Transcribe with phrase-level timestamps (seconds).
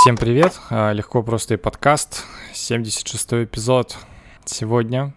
[0.00, 3.98] Всем привет, а, легко просто и подкаст, 76 эпизод.
[4.46, 5.12] Сегодня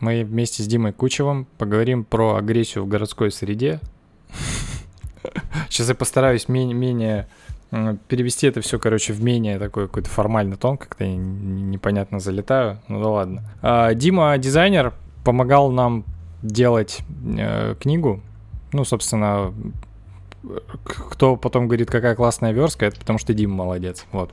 [0.00, 3.78] мы вместе с Димой Кучевым поговорим про агрессию в городской среде.
[5.68, 7.28] Сейчас я постараюсь менее, менее
[8.08, 13.10] перевести это все, короче, в менее такой какой-то формальный тон, как-то непонятно залетаю, ну да
[13.10, 13.42] ладно.
[13.60, 14.94] А, Дима, дизайнер,
[15.24, 16.06] помогал нам
[16.40, 17.00] делать
[17.38, 18.22] э, книгу,
[18.72, 19.52] ну, собственно,
[20.84, 24.06] кто потом говорит, какая классная верстка, это потому что Дима молодец.
[24.12, 24.30] Вот.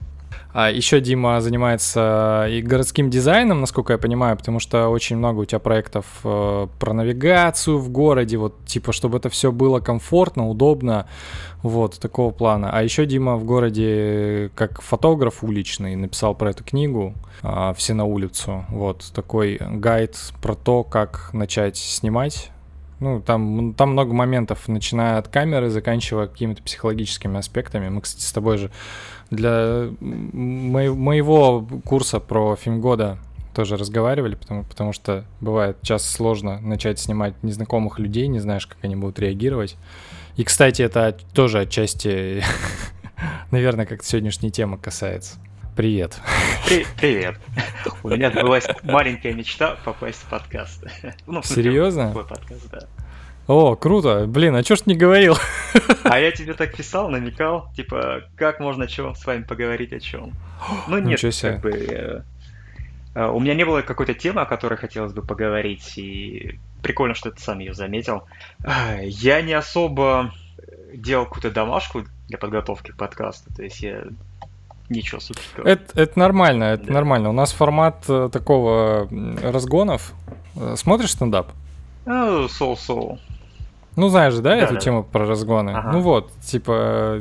[0.51, 5.45] А еще Дима занимается и городским дизайном, насколько я понимаю, потому что очень много у
[5.45, 11.07] тебя проектов э, про навигацию в городе, вот типа, чтобы это все было комфортно, удобно,
[11.61, 12.71] вот такого плана.
[12.71, 17.13] А еще Дима в городе как фотограф уличный написал про эту книгу
[17.43, 22.51] э, «Все на улицу», вот такой гайд про то, как начать снимать
[22.99, 27.89] ну, там, там много моментов, начиная от камеры, заканчивая какими-то психологическими аспектами.
[27.89, 28.71] Мы, кстати, с тобой же
[29.29, 33.17] для мо- моего курса про фильм года
[33.53, 38.77] тоже разговаривали, потому, потому что бывает часто сложно начать снимать незнакомых людей, не знаешь, как
[38.83, 39.75] они будут реагировать.
[40.37, 42.43] И, кстати, это тоже отчасти,
[43.51, 45.37] наверное, как сегодняшней темы касается.
[45.79, 46.19] Привет.
[46.67, 47.39] При- привет.
[48.03, 50.83] У меня была маленькая мечта попасть в подкаст.
[51.25, 52.11] Ну, Серьезно?
[52.11, 52.79] Твой подкаст, да.
[53.47, 54.25] О, круто.
[54.27, 55.37] Блин, а чё ж ты не говорил?
[56.03, 60.33] А я тебе так писал, намекал, типа, как можно чё с вами поговорить о чем.
[60.89, 61.71] Ну нет, как бы...
[61.71, 62.23] Э,
[63.15, 67.31] э, у меня не было какой-то темы, о которой хотелось бы поговорить, и прикольно, что
[67.31, 68.23] ты сам ее заметил.
[69.01, 70.33] Я не особо
[70.93, 74.03] делал какую-то домашку для подготовки к подкасту, то есть я
[74.89, 75.67] ничего суперского.
[75.67, 76.93] Это, это нормально, это да.
[76.93, 77.29] нормально.
[77.29, 79.07] У нас формат э, такого
[79.41, 80.13] разгонов.
[80.55, 81.51] Э, смотришь стендап?
[82.05, 83.19] Ну, соу-соу.
[83.95, 84.79] Ну, знаешь же, да, да эту да.
[84.79, 85.71] тему про разгоны?
[85.71, 85.91] Ага.
[85.91, 87.19] Ну вот, типа,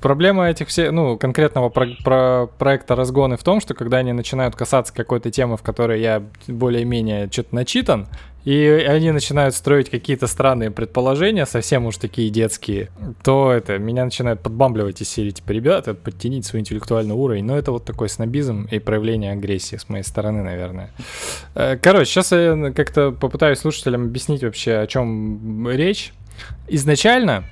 [0.00, 4.56] проблема этих всех, ну, конкретного про, про проекта разгоны в том, что когда они начинают
[4.56, 8.08] касаться какой-то темы, в которой я более-менее что-то начитан,
[8.46, 12.90] и они начинают строить какие-то странные предположения, совсем уж такие детские,
[13.24, 17.44] то это меня начинает подбамбливать из серии, типа, ребята, подтяните свой интеллектуальный уровень.
[17.44, 20.92] Но это вот такой снобизм и проявление агрессии с моей стороны, наверное.
[21.56, 26.12] Э, короче, сейчас я как-то попытаюсь слушателям объяснить вообще, о чем речь.
[26.68, 27.42] Изначально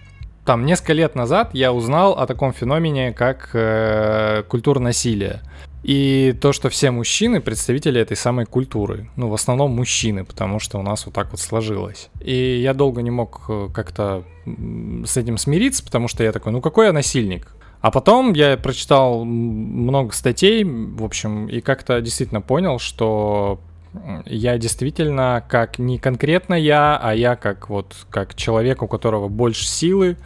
[0.44, 5.40] там несколько лет назад я узнал о таком феномене, как э, культура насилия.
[5.82, 9.10] И то, что все мужчины представители этой самой культуры.
[9.16, 12.08] Ну, в основном мужчины, потому что у нас вот так вот сложилось.
[12.20, 16.60] И я долго не мог э, как-то с этим смириться, потому что я такой, ну
[16.60, 17.54] какой я насильник?
[17.80, 23.60] А потом я прочитал много статей, в общем, и как-то действительно понял, что
[24.26, 29.66] я действительно как не конкретно я, а я как вот как человек, у которого больше
[29.66, 30.16] силы,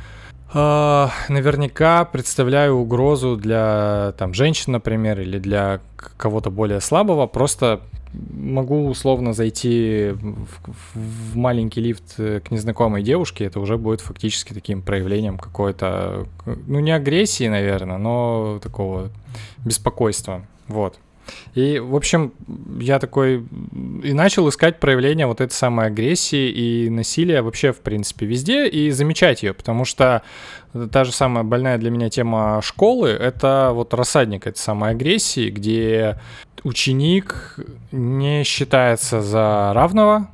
[0.55, 5.81] Uh, наверняка представляю угрозу для там женщин, например, или для
[6.17, 7.27] кого-то более слабого.
[7.27, 7.83] Просто
[8.15, 14.81] могу условно зайти в, в маленький лифт к незнакомой девушке, это уже будет фактически таким
[14.81, 19.11] проявлением какой-то, ну не агрессии, наверное, но такого
[19.65, 20.47] беспокойства.
[20.67, 20.99] Вот.
[21.55, 22.33] И, в общем,
[22.81, 23.45] я такой
[24.03, 28.91] и начал искать проявление вот этой самой агрессии и насилия вообще, в принципе, везде и
[28.91, 30.23] замечать ее, потому что
[30.93, 36.19] та же самая больная для меня тема школы— это вот рассадник этой самой агрессии, где
[36.65, 37.57] ученик
[37.93, 40.29] не считается за равного,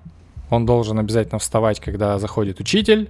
[0.51, 3.09] он должен обязательно вставать, когда заходит учитель,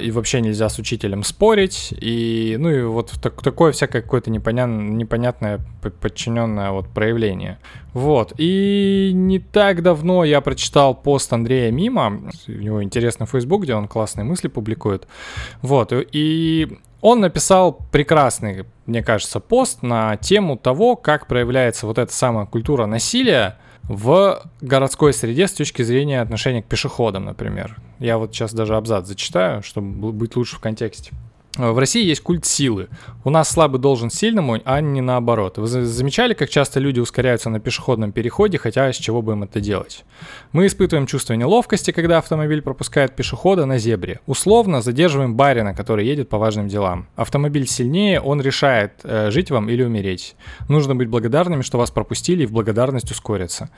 [0.00, 4.88] и вообще нельзя с учителем спорить, и, ну и вот так, такое всякое какое-то непонятное,
[4.88, 5.60] непонятное
[6.00, 7.58] подчиненное вот проявление.
[7.92, 13.74] Вот, и не так давно я прочитал пост Андрея Мима, у него интересный Facebook, где
[13.74, 15.06] он классные мысли публикует,
[15.60, 22.12] вот, и он написал прекрасный, мне кажется, пост на тему того, как проявляется вот эта
[22.12, 27.76] самая культура насилия, в городской среде с точки зрения отношения к пешеходам, например.
[27.98, 31.12] Я вот сейчас даже абзац зачитаю, чтобы быть лучше в контексте.
[31.56, 32.88] В России есть культ силы.
[33.24, 35.58] У нас слабый должен сильному, а не наоборот.
[35.58, 39.60] Вы замечали, как часто люди ускоряются на пешеходном переходе, хотя с чего бы им это
[39.60, 40.04] делать?
[40.52, 44.20] Мы испытываем чувство неловкости, когда автомобиль пропускает пешехода на зебре.
[44.26, 47.08] Условно задерживаем барина, который едет по важным делам.
[47.16, 50.36] Автомобиль сильнее, он решает, э, жить вам или умереть.
[50.68, 53.70] Нужно быть благодарными, что вас пропустили и в благодарность ускориться.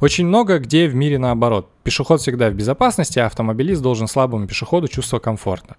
[0.00, 1.70] Очень много где в мире наоборот.
[1.84, 5.76] Пешеход всегда в безопасности, а автомобилист должен слабому пешеходу чувство комфорта.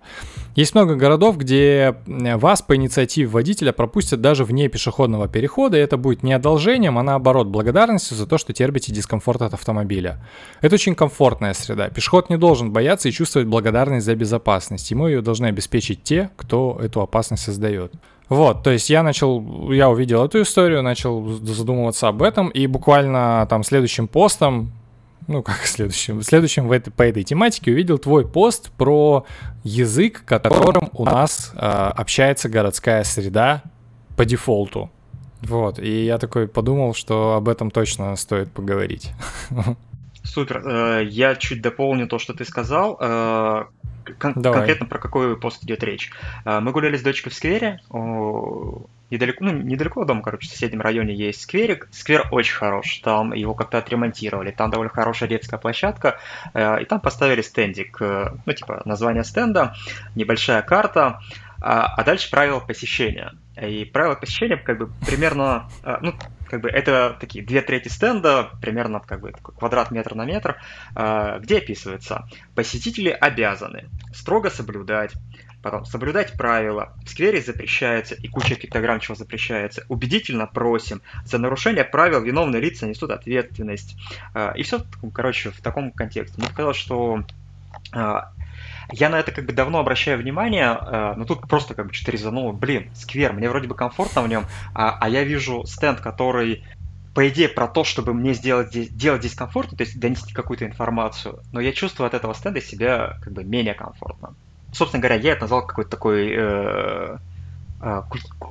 [0.56, 5.98] Есть много городов, где вас по инициативе водителя пропустят даже вне пешеходного перехода, и это
[5.98, 10.24] будет не одолжением, а наоборот благодарностью за то, что терпите дискомфорт от автомобиля.
[10.62, 11.90] Это очень комфортная среда.
[11.90, 14.92] Пешеход не должен бояться и чувствовать благодарность за безопасность.
[14.92, 17.94] Ему ее должны обеспечить те, кто эту опасность создает.
[18.30, 23.48] Вот, то есть я начал, я увидел эту историю, начал задумываться об этом, и буквально
[23.50, 24.72] там следующим постом,
[25.30, 29.26] ну как следующим, следующим в этой, по этой тематике увидел твой пост про
[29.64, 33.62] язык, которым у нас э, общается городская среда
[34.18, 34.92] по дефолту.
[35.42, 39.12] Вот, и я такой подумал, что об этом точно стоит поговорить.
[40.24, 40.68] Супер.
[40.68, 42.98] Э, я чуть дополню то, что ты сказал.
[43.00, 43.66] Э,
[44.18, 46.12] кон- конкретно про какой пост идет речь.
[46.44, 47.81] Э, мы гуляли с дочкой в сквере.
[49.10, 51.88] Недалеко, ну, недалеко от дома, короче, в соседнем районе есть скверик.
[51.92, 53.00] Сквер очень хорош.
[53.04, 54.52] Там его как-то отремонтировали.
[54.52, 56.20] Там довольно хорошая детская площадка.
[56.54, 58.00] И там поставили стендик.
[58.00, 59.76] Ну, типа, название стенда,
[60.16, 61.22] небольшая карта.
[61.62, 63.34] А, а дальше правила посещения.
[63.62, 65.70] И правила посещения как бы примерно,
[66.02, 66.14] ну,
[66.48, 70.58] как бы это такие две трети стенда, примерно как бы квадрат метр на метр,
[70.96, 75.14] а, где описывается, посетители обязаны строго соблюдать
[75.62, 76.94] Потом, соблюдать правила.
[77.06, 79.84] В сквере запрещается, и куча пиктограмм чего запрещается.
[79.90, 81.02] Убедительно просим.
[81.26, 83.98] За нарушение правил виновные лица несут ответственность.
[84.34, 84.82] А, и все,
[85.14, 86.40] короче, в таком контексте.
[86.40, 87.24] Мне показалось, что
[87.92, 88.32] а,
[88.92, 92.12] я на это как бы давно обращаю внимание, э, но тут просто как бы что-то
[92.12, 92.52] резануло.
[92.52, 96.64] Блин, сквер, мне вроде бы комфортно в нем, а, а я вижу стенд, который
[97.14, 100.66] по идее, про то, чтобы мне сделать здесь, делать здесь комфортно, то есть донести какую-то
[100.66, 104.36] информацию, но я чувствую от этого стенда себя как бы менее комфортно.
[104.71, 107.18] Собственно говоря, я это назвал какой-то такой э,
[107.81, 108.01] э,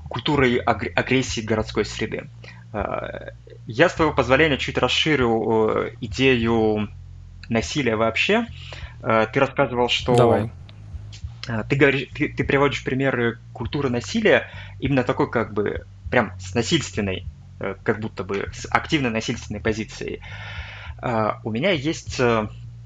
[0.09, 2.29] культурой агрессии городской среды.
[2.73, 3.31] Э,
[3.67, 6.89] я, с твоего позволения, чуть расширю э, идею
[7.49, 8.47] насилия вообще.
[9.03, 10.17] Э, ты рассказывал, что...
[10.17, 10.51] Давай.
[11.47, 14.51] Э, ты, говоришь, ты, ты приводишь примеры культуры насилия
[14.81, 17.27] именно такой как бы прям с насильственной,
[17.59, 20.21] как будто бы с активной насильственной позицией.
[21.45, 22.19] У меня есть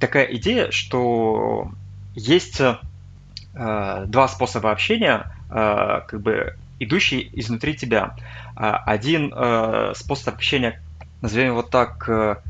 [0.00, 1.70] такая идея, что
[2.14, 2.60] есть
[3.54, 8.16] два способа общения, как бы идущие изнутри тебя.
[8.54, 9.32] Один
[9.94, 10.80] способ общения,
[11.20, 12.40] назовем его так,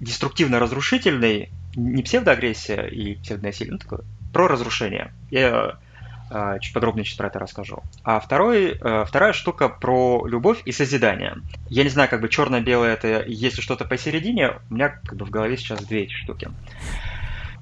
[0.00, 4.00] деструктивно-разрушительный, не псевдоагрессия и псевдонасилие, ну такое,
[4.32, 5.12] про разрушение.
[5.30, 5.78] Я
[6.30, 7.82] э, чуть подробнее сейчас про это расскажу.
[8.02, 11.36] А второй, э, вторая штука про любовь и созидание.
[11.68, 15.30] Я не знаю, как бы черно-белое это, если что-то посередине, у меня как бы в
[15.30, 16.48] голове сейчас две эти штуки.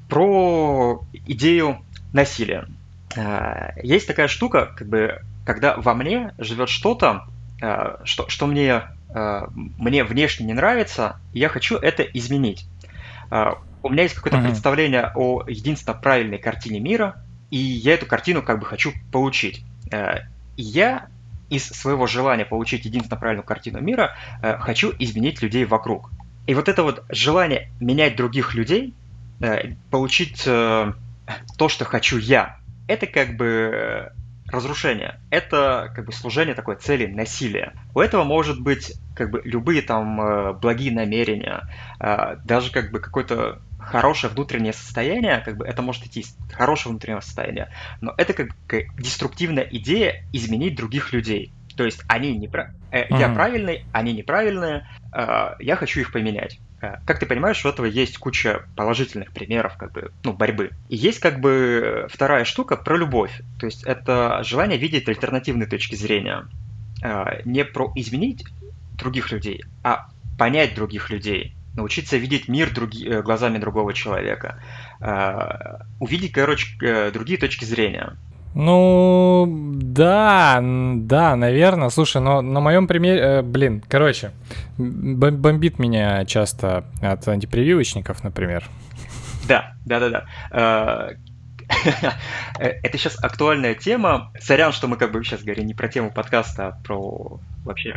[0.09, 2.67] Про идею насилия.
[3.17, 7.27] Э, есть такая штука, как бы, когда во мне живет что-то,
[7.61, 8.83] э, что, что мне,
[9.15, 12.67] э, мне внешне не нравится, и я хочу это изменить
[13.83, 14.49] у меня есть какое-то uh-huh.
[14.49, 19.65] представление о единственно правильной картине мира, и я эту картину как бы хочу получить.
[19.91, 20.21] Э,
[20.57, 21.09] я
[21.49, 26.11] из своего желания получить единственно правильную картину мира э, хочу изменить людей вокруг.
[26.47, 28.95] И вот это вот желание менять других людей,
[29.41, 32.58] э, получить то, что хочу я,
[32.89, 34.13] это как бы
[34.49, 35.21] разрушение.
[35.31, 37.75] Это как бы служение такой цели насилия.
[37.95, 41.69] У этого может быть как бы любые там благие намерения,
[42.45, 47.21] даже как бы какой-то хорошее внутреннее состояние, как бы это может идти из хорошего внутреннего
[47.21, 47.71] состояния,
[48.01, 51.53] но это как, как деструктивная идея изменить других людей.
[51.77, 53.19] То есть они не э, mm-hmm.
[53.19, 56.59] я правильный, они неправильные, э, я хочу их поменять.
[56.81, 60.71] Э, как ты понимаешь, у этого есть куча положительных примеров как бы, ну, борьбы.
[60.89, 63.41] И есть как бы вторая штука про любовь.
[63.59, 66.47] То есть это желание видеть альтернативные точки зрения.
[67.03, 68.45] Э, не про изменить
[68.95, 70.09] других людей, а
[70.39, 74.61] понять других людей научиться видеть мир други, э, глазами другого человека,
[76.01, 78.17] увидеть, короче, другие точки зрения.
[78.61, 81.91] Ну, да, да, наверное.
[81.91, 84.33] Слушай, но на моем примере, э, блин, короче,
[84.77, 88.65] бомбит меня часто от антипрививочников, например.
[89.47, 90.11] Да, да, да,
[90.51, 91.11] да.
[92.59, 94.33] Это сейчас актуальная тема.
[94.41, 97.95] Сорян, что мы как бы сейчас говорим не про тему подкаста, а про вообще.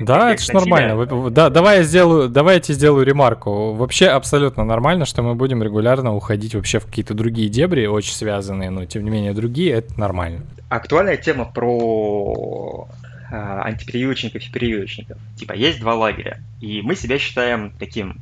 [0.00, 1.30] Да, это же нормально.
[1.30, 3.72] Да, давай я сделаю, давай я тебе сделаю ремарку.
[3.72, 8.70] Вообще абсолютно нормально, что мы будем регулярно уходить вообще в какие-то другие дебри, очень связанные,
[8.70, 10.42] но тем не менее другие, это нормально.
[10.68, 12.88] Актуальная тема про
[13.30, 15.18] а, антипрививочников и прививочников.
[15.36, 18.20] Типа, есть два лагеря, и мы себя считаем таким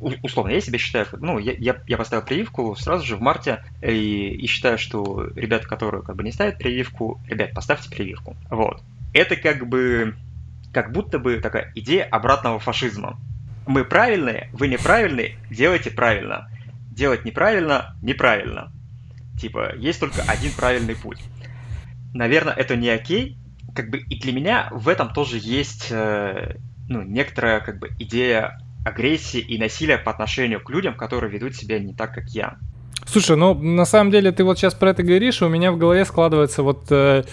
[0.00, 4.46] условно, я себя считаю, ну, я, я, поставил прививку сразу же в марте и, и
[4.46, 8.36] считаю, что ребята, которые как бы не ставят прививку, ребят, поставьте прививку.
[8.50, 8.82] Вот.
[9.12, 10.16] Это как бы,
[10.72, 13.18] как будто бы такая идея обратного фашизма.
[13.66, 16.50] Мы правильные, вы неправильные, делайте правильно.
[16.90, 18.72] Делать неправильно, неправильно.
[19.38, 21.22] Типа, есть только один правильный путь.
[22.14, 23.36] Наверное, это не окей.
[23.74, 26.56] Как бы и для меня в этом тоже есть э,
[26.88, 31.78] ну, некоторая как бы идея агрессии и насилия по отношению к людям, которые ведут себя
[31.78, 32.56] не так, как я.
[33.06, 35.78] Слушай, ну на самом деле ты вот сейчас про это говоришь, и у меня в
[35.78, 37.24] голове складывается вот э,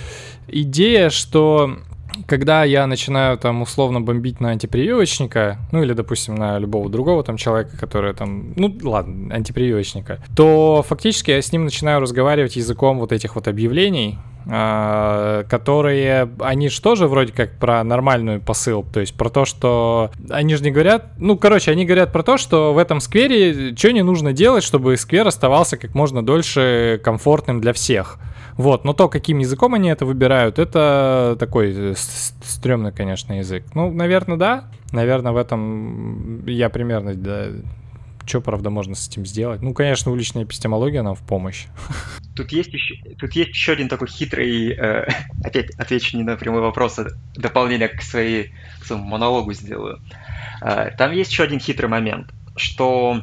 [0.47, 1.77] идея, что
[2.25, 7.37] когда я начинаю там условно бомбить на антипрививочника, ну или, допустим, на любого другого там
[7.37, 13.11] человека, который там, ну ладно, антипрививочника, то фактически я с ним начинаю разговаривать языком вот
[13.11, 14.17] этих вот объявлений,
[14.49, 20.11] а, которые, они же тоже вроде как про нормальную посыл, то есть про то, что
[20.29, 23.91] они же не говорят, ну, короче, они говорят про то, что в этом сквере что
[23.91, 28.19] не нужно делать, чтобы сквер оставался как можно дольше комфортным для всех.
[28.57, 33.63] Вот, но то, каким языком они это выбирают, это такой э, стрёмный, конечно, язык.
[33.75, 34.65] Ну, наверное, да.
[34.91, 37.49] Наверное, в этом я примерно да,
[38.27, 39.61] что, правда, можно с этим сделать?
[39.61, 41.67] Ну, конечно, уличная эпистемология нам в помощь.
[42.35, 45.07] Тут есть еще, тут есть еще один такой хитрый, э,
[45.43, 49.99] опять отвечу не на прямой вопрос, а дополнение к, своей, к своему монологу сделаю.
[50.61, 53.21] Э, там есть еще один хитрый момент, что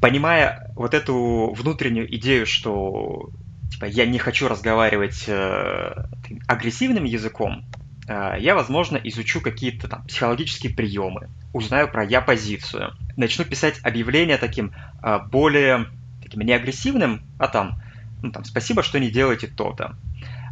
[0.00, 3.30] понимая вот эту внутреннюю идею, что
[3.70, 6.04] типа я не хочу разговаривать э,
[6.46, 7.64] агрессивным языком,
[8.08, 14.72] э, я, возможно, изучу какие-то там психологические приемы, узнаю про я-позицию, начну писать объявления таким
[15.02, 15.86] э, более
[16.22, 17.80] таким не агрессивным, а там,
[18.22, 19.96] ну, там, спасибо, что не делаете то-то.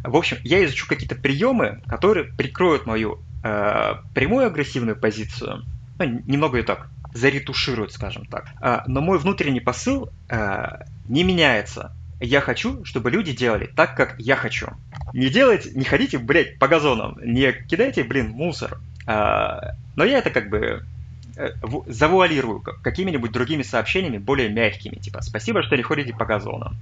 [0.03, 5.63] В общем, я изучу какие-то приемы, которые прикроют мою э, прямую агрессивную позицию,
[5.99, 8.47] ну, немного и так, заретушируют, скажем так.
[8.61, 11.91] Э, но мой внутренний посыл э, не меняется
[12.25, 14.67] я хочу, чтобы люди делали так, как я хочу.
[15.13, 18.79] Не делайте, не ходите, блядь, по газонам, не кидайте, блин, мусор.
[19.07, 20.83] А, но я это как бы
[21.37, 21.49] э,
[21.87, 26.77] завуалирую какими-нибудь другими сообщениями, более мягкими, типа «Спасибо, что не ходите по газонам».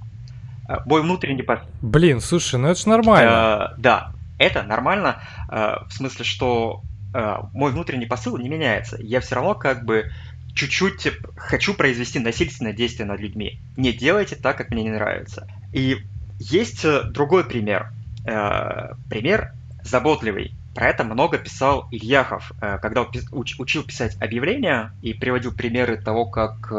[0.68, 1.60] А, мой внутренний пос...
[1.82, 3.30] Блин, слушай, ну это ж нормально.
[3.30, 6.82] А, да, это нормально, а, в смысле, что
[7.12, 8.96] а, мой внутренний посыл не меняется.
[9.00, 10.10] Я все равно как бы
[10.54, 13.58] чуть-чуть хочу произвести насильственное действие над людьми.
[13.76, 15.48] Не делайте так, как мне не нравится.
[15.72, 15.98] И
[16.38, 17.90] есть э, другой пример.
[18.24, 20.52] Э, пример заботливый.
[20.74, 26.70] Про это много писал Ильяхов, э, когда учил писать объявления и приводил примеры того, как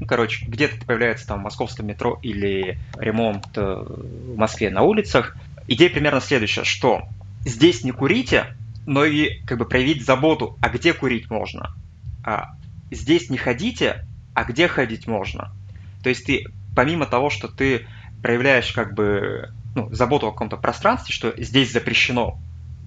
[0.00, 5.36] ну, короче, где-то появляется там в московском метро или ремонт в Москве на улицах.
[5.68, 7.02] Идея примерно следующая, что
[7.44, 8.56] здесь не курите,
[8.86, 11.70] но и как бы проявить заботу, а где курить можно.
[12.24, 12.56] А
[12.94, 15.52] здесь не ходите, а где ходить можно.
[16.02, 17.86] То есть ты, помимо того, что ты
[18.22, 22.38] проявляешь как бы ну, заботу о каком-то пространстве, что здесь запрещено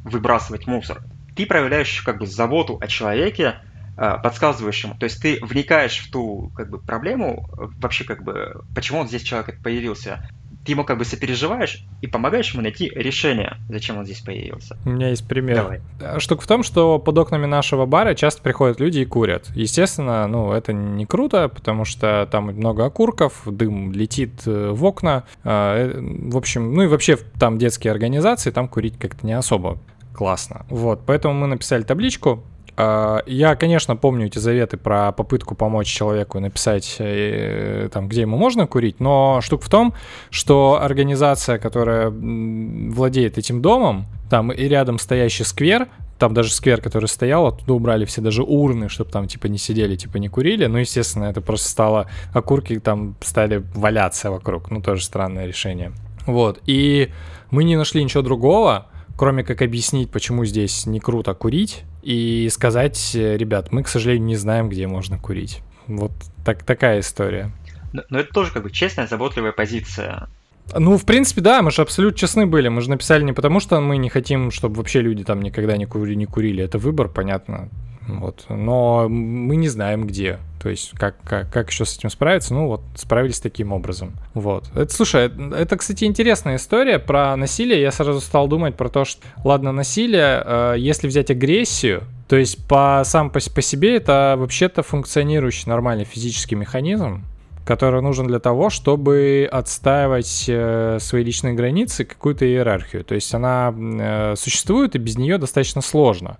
[0.03, 1.03] выбрасывать мусор,
[1.35, 3.55] ты проявляешь как бы заботу о человеке,
[3.97, 4.95] э, подсказываешь ему.
[4.95, 7.47] То есть ты вникаешь в ту как бы проблему,
[7.77, 10.27] вообще как бы, почему он здесь человек появился,
[10.67, 14.77] ты ему как бы сопереживаешь и помогаешь ему найти решение, зачем он здесь появился.
[14.83, 15.55] У меня есть пример.
[15.55, 15.81] Давай.
[16.01, 19.47] Э, штука в том, что под окнами нашего бара часто приходят люди и курят.
[19.55, 25.23] Естественно, ну, это не круто, потому что там много окурков, дым летит э, в окна.
[25.45, 29.79] Э, в общем, ну и вообще там детские организации, там курить как-то не особо
[30.13, 30.65] классно.
[30.69, 32.43] Вот, поэтому мы написали табличку,
[32.77, 38.67] я, конечно, помню эти заветы про попытку помочь человеку написать, э, там, где ему можно
[38.67, 39.93] курить, но штука в том,
[40.29, 45.87] что организация, которая владеет этим домом, там и рядом стоящий сквер,
[46.19, 49.95] там даже сквер, который стоял, оттуда убрали все даже урны, чтобы там типа не сидели,
[49.95, 50.65] типа не курили.
[50.65, 54.69] Ну, естественно, это просто стало, окурки там стали валяться вокруг.
[54.71, 55.93] Ну, тоже странное решение.
[56.25, 57.09] Вот, и
[57.51, 63.11] мы не нашли ничего другого, кроме как объяснить, почему здесь не круто курить, и сказать,
[63.15, 65.59] ребят, мы, к сожалению, не знаем, где можно курить.
[65.87, 66.13] Вот
[66.45, 67.51] так, такая история.
[67.91, 70.29] Но, но это тоже как бы честная, заботливая позиция.
[70.73, 72.69] Ну, в принципе, да, мы же абсолютно честны были.
[72.69, 75.85] Мы же написали не потому, что мы не хотим, чтобы вообще люди там никогда не
[75.85, 76.63] курили, не курили.
[76.63, 77.69] Это выбор, понятно.
[78.07, 78.45] Вот.
[78.49, 80.39] Но мы не знаем, где.
[80.61, 82.53] То есть, как, как, как еще с этим справиться?
[82.53, 84.13] Ну, вот, справились таким образом.
[84.33, 84.65] Вот.
[84.75, 87.81] Это, слушай, это, кстати, интересная история про насилие.
[87.81, 92.65] Я сразу стал думать про то, что, ладно, насилие, э, если взять агрессию, то есть
[92.67, 97.23] по, сам по, по себе это вообще-то функционирующий нормальный физический механизм,
[97.67, 103.03] который нужен для того, чтобы отстаивать э, свои личные границы, какую-то иерархию.
[103.03, 106.37] То есть она э, существует, и без нее достаточно сложно.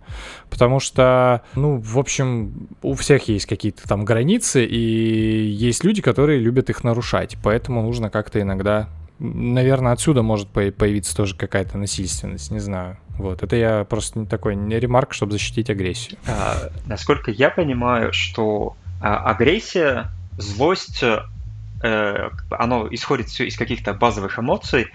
[0.50, 6.40] Потому что, ну, в общем, у всех есть какие-то там границы, и есть люди, которые
[6.40, 7.38] любят их нарушать.
[7.44, 8.88] Поэтому нужно как-то иногда
[9.20, 12.98] Наверное, отсюда может появиться тоже какая-то насильственность, не знаю.
[13.18, 16.20] Вот, это я просто такой не ремарк, чтобы защитить агрессию.
[16.28, 24.40] А, насколько я понимаю, что а, агрессия злость, э, оно исходит все из каких-то базовых
[24.40, 24.88] эмоций,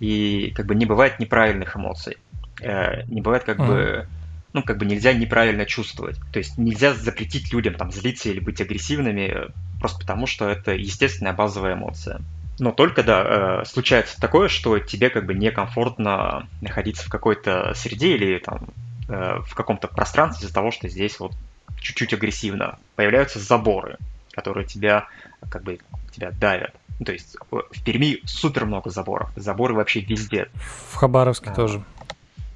[0.00, 2.16] и как бы не бывает неправильных эмоций.
[2.60, 3.66] Э, не бывает как mm.
[3.66, 4.08] бы
[4.52, 6.18] ну, как бы нельзя неправильно чувствовать.
[6.32, 11.32] То есть нельзя запретить людям там злиться или быть агрессивными просто потому, что это естественная
[11.32, 12.20] базовая эмоция.
[12.58, 18.16] Но только, да, э, случается такое, что тебе как бы некомфортно находиться в какой-то среде
[18.16, 18.68] или там
[19.08, 21.32] э, в каком-то пространстве из-за того, что здесь вот
[21.80, 22.78] чуть-чуть агрессивно.
[22.96, 23.98] Появляются заборы,
[24.38, 25.08] которые тебя
[25.50, 25.78] как бы
[26.12, 26.74] тебя давят.
[26.98, 29.30] Ну, то есть в Перми супер много заборов.
[29.36, 30.48] Заборы вообще везде.
[30.90, 31.84] В Хабаровске а, тоже.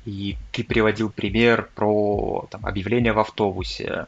[0.05, 4.07] И ты приводил пример про там, объявление в автобусе.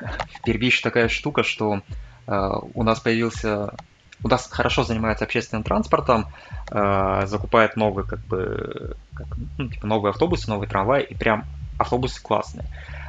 [0.00, 1.82] В Перми еще такая штука, что
[2.26, 3.74] э, у нас появился
[4.22, 6.26] у нас хорошо занимается общественным транспортом,
[6.70, 9.26] э, закупает новые, как бы, как,
[9.58, 11.44] ну, типа новые автобусы, новые трамваи, и прям
[11.78, 12.66] автобусы классные.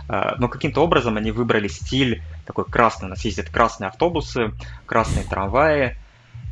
[0.09, 3.07] Э, но каким-то образом они выбрали стиль такой красный.
[3.07, 4.51] У нас ездят красные автобусы,
[4.85, 5.97] красные трамваи,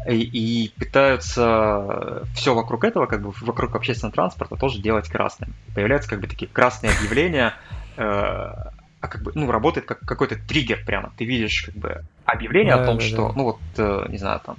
[0.07, 5.53] и, и пытаются все вокруг этого, как бы вокруг общественного транспорта тоже делать красным.
[5.73, 7.53] Появляются как бы такие красные объявления,
[7.97, 11.11] э, а как бы, ну, работает как какой-то триггер прямо.
[11.17, 13.33] Ты видишь как бы объявление да, о том, да, что, да.
[13.35, 14.57] ну вот, э, не знаю, там,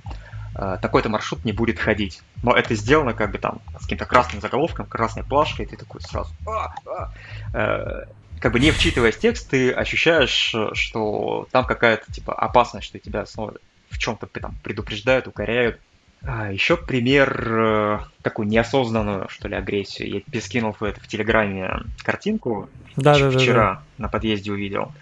[0.55, 2.23] э, такой-то маршрут не будет ходить.
[2.43, 6.01] Но это сделано как бы там с каким-то красным заголовком, красной плашкой, и ты такой
[6.01, 6.33] сразу...
[6.47, 7.13] А, а,
[7.55, 8.05] э,
[8.41, 13.27] как бы не вчитываясь в текст, ты ощущаешь, что там какая-то типа опасность, что тебя
[13.27, 13.55] снова
[13.91, 15.81] в чем-то там предупреждают, укоряют.
[16.23, 20.11] А, еще пример э, такую неосознанную, что ли, агрессию.
[20.11, 22.69] Я тебе скинул в, это, в Телеграме картинку.
[22.97, 23.83] Да, да, вчера да, да.
[23.99, 24.93] на подъезде увидел.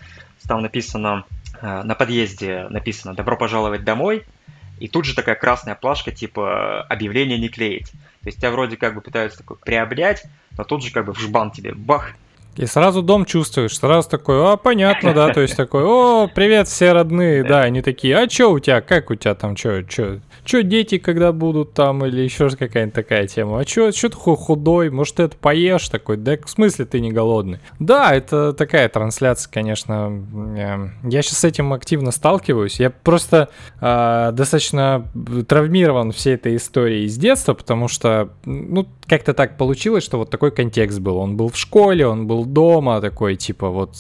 [0.47, 1.25] Там написано,
[1.61, 4.25] э, на подъезде написано «Добро пожаловать домой»,
[4.81, 7.91] и тут же такая красная плашка, типа «Объявление не клеить».
[8.23, 10.25] То есть тебя вроде как бы пытаются такой приобнять,
[10.59, 12.13] но тут же как бы в жбан тебе бах,
[12.57, 16.93] и сразу дом чувствуешь, сразу такой, а, понятно, да, то есть такой, о, привет, все
[16.93, 20.63] родные, да, они такие, а чё у тебя, как у тебя там, чё, чё, чё
[20.63, 25.17] дети когда будут там, или еще какая-нибудь такая тема, а чё, чё ты худой, может,
[25.17, 25.89] ты это поешь?
[25.89, 27.59] Такой, да, в смысле ты не голодный?
[27.79, 30.13] Да, это такая трансляция, конечно,
[31.05, 33.49] я сейчас с этим активно сталкиваюсь, я просто
[33.81, 35.09] э, достаточно
[35.49, 40.51] травмирован всей этой историей с детства, потому что, ну, как-то так получилось, что вот такой
[40.51, 43.97] контекст был, он был в школе, он был дома такой, типа, вот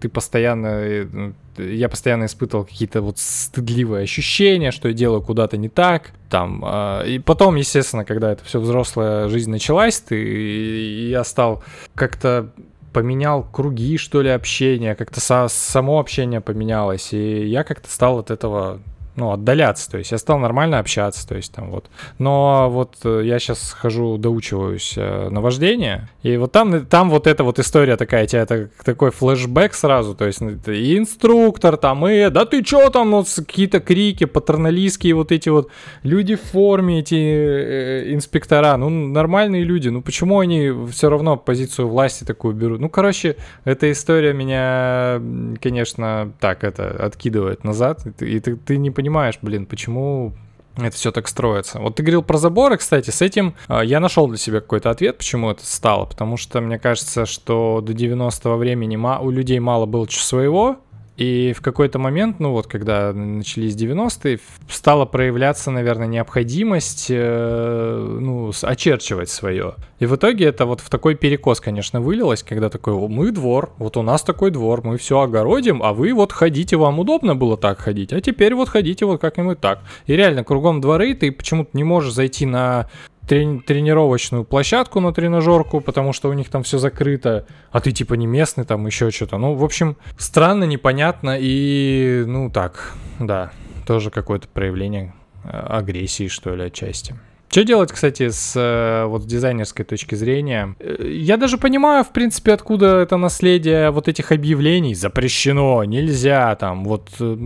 [0.00, 5.68] ты постоянно, э, я постоянно испытывал какие-то вот стыдливые ощущения, что я делаю куда-то не
[5.68, 11.62] так, там, э, и потом, естественно, когда это все взрослая жизнь началась, ты, я стал
[11.94, 12.50] как-то
[12.92, 18.30] поменял круги, что ли, общения, как-то со, само общение поменялось, и я как-то стал от
[18.30, 18.80] этого
[19.16, 21.86] ну, отдаляться, то есть я стал нормально общаться, то есть там вот.
[22.18, 27.26] Но вот э, я сейчас хожу, доучиваюсь э, на вождение, и вот там, там вот
[27.26, 32.06] эта вот история такая, тебя это такой флешбэк сразу, то есть ну, и инструктор там,
[32.08, 35.70] и да ты чё там, вот какие-то крики, патерналистские вот эти вот
[36.02, 41.88] люди в форме, эти э, инспектора, ну, нормальные люди, ну, почему они все равно позицию
[41.88, 42.80] власти такую берут?
[42.80, 45.20] Ну, короче, эта история меня,
[45.62, 50.32] конечно, так, это, откидывает назад, и ты, ты не понимаешь, понимаешь, блин, почему
[50.78, 51.78] это все так строится.
[51.78, 55.18] Вот ты говорил про заборы, кстати, с этим э, я нашел для себя какой-то ответ,
[55.18, 56.06] почему это стало.
[56.06, 60.78] Потому что мне кажется, что до 90-го времени у людей мало было чего своего,
[61.16, 68.50] и в какой-то момент, ну вот, когда начались 90-е, стала проявляться, наверное, необходимость, э, ну,
[68.62, 69.74] очерчивать свое.
[70.00, 73.96] И в итоге это вот в такой перекос, конечно, вылилось, когда такой, мы двор, вот
[73.96, 77.78] у нас такой двор, мы все огородим, а вы вот ходите, вам удобно было так
[77.78, 79.82] ходить, а теперь вот ходите вот как-нибудь так.
[80.06, 82.90] И реально, кругом дворы, ты почему-то не можешь зайти на
[83.26, 88.14] трени- тренировочную площадку на тренажерку, потому что у них там все закрыто, а ты типа
[88.14, 89.38] не местный, там еще что-то.
[89.38, 93.52] Ну, в общем, странно, непонятно и, ну так, да,
[93.86, 97.14] тоже какое-то проявление э, агрессии, что ли, отчасти.
[97.54, 100.74] Что делать, кстати, с э, вот дизайнерской точки зрения?
[100.80, 104.92] Э, я даже понимаю, в принципе, откуда это наследие вот этих объявлений.
[104.96, 107.10] Запрещено, нельзя, там, вот.
[107.20, 107.36] Э,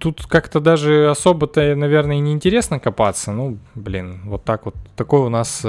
[0.00, 3.30] тут как-то даже особо-то, наверное, не интересно копаться.
[3.30, 4.74] Ну, блин, вот так вот.
[4.96, 5.60] Такой у нас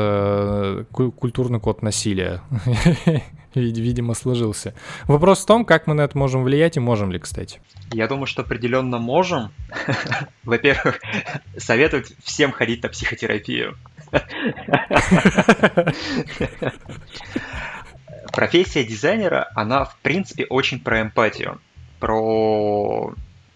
[0.91, 2.41] культурный код насилия.
[3.55, 4.73] видимо, сложился.
[5.05, 7.59] Вопрос в том, как мы на это можем влиять и можем ли, кстати.
[7.91, 9.51] Я думаю, что определенно можем.
[10.43, 10.99] Во-первых,
[11.57, 13.77] советовать всем ходить на психотерапию.
[18.31, 21.59] Профессия дизайнера, она, в принципе, очень про эмпатию.
[21.99, 23.15] Про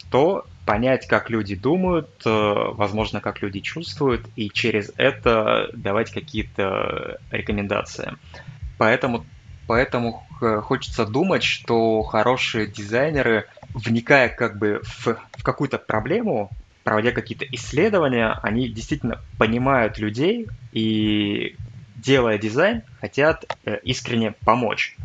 [0.09, 7.19] то, понять, как люди думают, э, возможно, как люди чувствуют, и через это давать какие-то
[7.31, 8.13] рекомендации.
[8.77, 9.25] Поэтому
[9.71, 16.49] Поэтому э, хочется думать, что хорошие дизайнеры, вникая как бы в, в какую-то проблему,
[16.83, 21.55] проводя какие-то исследования, они действительно понимают людей и,
[21.95, 24.97] делая дизайн, хотят э, искренне помочь.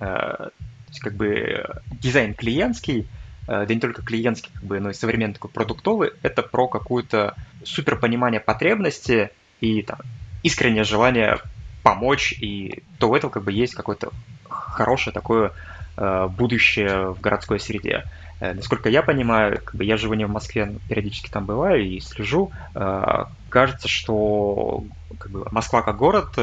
[0.00, 0.52] Э, то
[0.88, 3.08] есть как бы дизайн клиентский,
[3.46, 7.96] да не только клиентский, как бы, но и современный такой продуктовый, это про какую-то супер
[7.96, 9.30] понимание потребности
[9.62, 10.00] и там,
[10.42, 11.38] искреннее желание
[11.82, 14.10] помочь, и то у этого как бы есть какое-то
[14.48, 15.52] хорошее такое
[15.96, 18.04] э, будущее в городской среде.
[18.40, 22.00] Э, насколько я понимаю, как бы я живу не в Москве, периодически там бываю и
[22.00, 24.84] слежу, э, кажется, что
[25.18, 26.36] как бы, Москва как город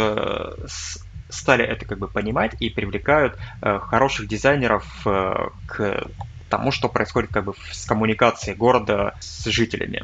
[1.29, 6.07] стали это как бы понимать и привлекают хороших дизайнеров к
[6.49, 10.03] тому, что происходит как бы с коммуникацией города с жителями.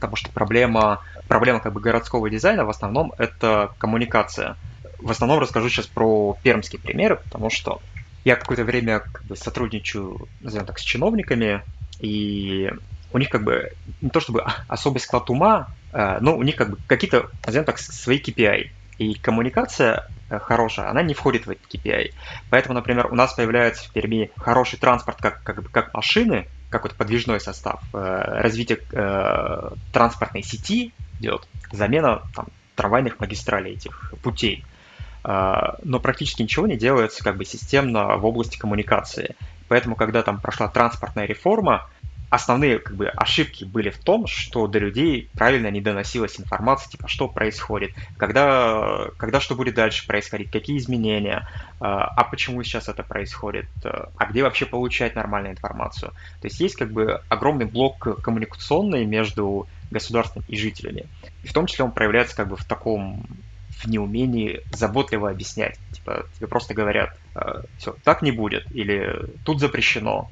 [0.00, 4.56] Потому что проблема, проблема как бы городского дизайна в основном это коммуникация.
[4.98, 7.80] В основном расскажу сейчас про пермские примеры, потому что
[8.24, 11.62] я какое-то время как бы сотрудничаю, назовем так, с чиновниками,
[12.00, 12.70] и
[13.12, 16.70] у них как бы не то чтобы особый склад ума, э, но у них как
[16.70, 18.70] бы какие-то, назовем так, свои KPI.
[18.98, 22.12] И коммуникация Э, хорошая, она не входит в этот KPI.
[22.50, 27.40] Поэтому, например, у нас появляется в Перми хороший транспорт, как, как, как машины, какой-то подвижной
[27.40, 34.64] состав, э, развитие э, транспортной сети идет, замена там, трамвайных магистралей, этих путей.
[35.24, 39.36] Э, но практически ничего не делается как бы системно в области коммуникации.
[39.68, 41.88] Поэтому, когда там прошла транспортная реформа,
[42.30, 47.08] основные как бы, ошибки были в том, что до людей правильно не доносилась информация, типа,
[47.08, 51.48] что происходит, когда, когда что будет дальше происходить, какие изменения,
[51.80, 56.12] а, а почему сейчас это происходит, а где вообще получать нормальную информацию.
[56.40, 61.06] То есть есть как бы огромный блок коммуникационный между государством и жителями.
[61.42, 63.26] И в том числе он проявляется как бы в таком
[63.82, 65.78] в неумении заботливо объяснять.
[65.92, 70.30] Типа тебе просто говорят, «А, все, так не будет, или тут запрещено.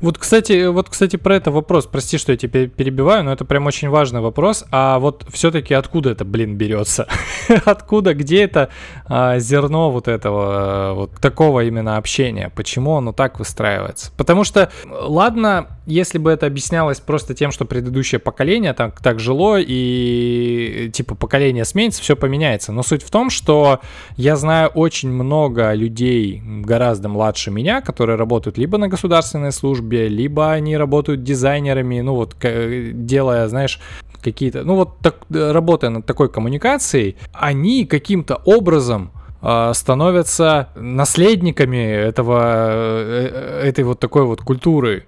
[0.00, 1.86] Вот, кстати, вот, кстати, про это вопрос.
[1.86, 4.64] Прости, что я тебя перебиваю, но это прям очень важный вопрос.
[4.70, 7.06] А вот все-таки откуда это, блин, берется?
[7.64, 8.70] откуда, где это
[9.06, 12.50] а, зерно вот этого, вот такого именно общения?
[12.54, 14.12] Почему оно так выстраивается?
[14.16, 19.56] Потому что, ладно, если бы это объяснялось просто тем, что предыдущее поколение так, так жило,
[19.58, 22.72] и типа поколение сменится, все поменяется.
[22.72, 23.80] Но суть в том, что
[24.16, 30.52] я знаю очень много людей гораздо младше меня, которые работают либо на государственной службе, либо
[30.52, 33.80] они работают дизайнерами, ну вот делая, знаешь,
[34.22, 42.40] какие-то, ну вот так, работая над такой коммуникацией, они каким-то образом а, становятся наследниками этого,
[42.70, 43.30] э,
[43.62, 45.04] э, этой вот такой вот культуры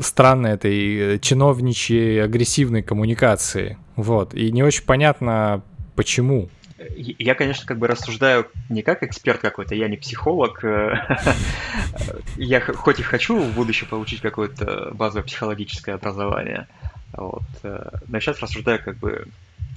[0.00, 3.78] странной этой э, чиновничьей агрессивной коммуникации.
[3.96, 4.34] Вот.
[4.34, 5.62] И не очень понятно,
[5.94, 6.48] почему.
[6.96, 10.62] Я, конечно, как бы рассуждаю не как эксперт какой-то, я не психолог.
[10.64, 11.18] Э,
[12.36, 16.68] я хоть и хочу в будущем получить какое-то базовое психологическое образование,
[17.12, 19.26] вот, э, но сейчас рассуждаю как бы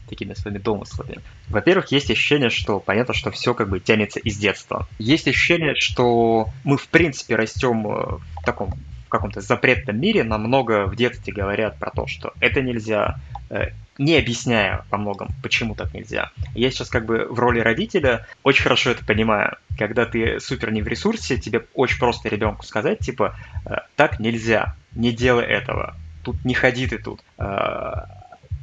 [0.08, 1.20] такими своими домыслами.
[1.48, 4.88] Во-первых, есть ощущение, что понятно, что все как бы тянется из детства.
[5.00, 8.74] Есть ощущение, что мы в принципе растем в таком
[9.12, 13.20] каком-то запретном мире нам много в детстве говорят про то, что это нельзя,
[13.50, 16.32] э, не объясняя по многом, почему так нельзя.
[16.56, 19.58] Я сейчас как бы в роли родителя очень хорошо это понимаю.
[19.78, 24.76] Когда ты супер не в ресурсе, тебе очень просто ребенку сказать, типа, «Э, так нельзя,
[24.96, 27.22] не делай этого, тут не ходи ты тут.
[27.38, 28.06] Э,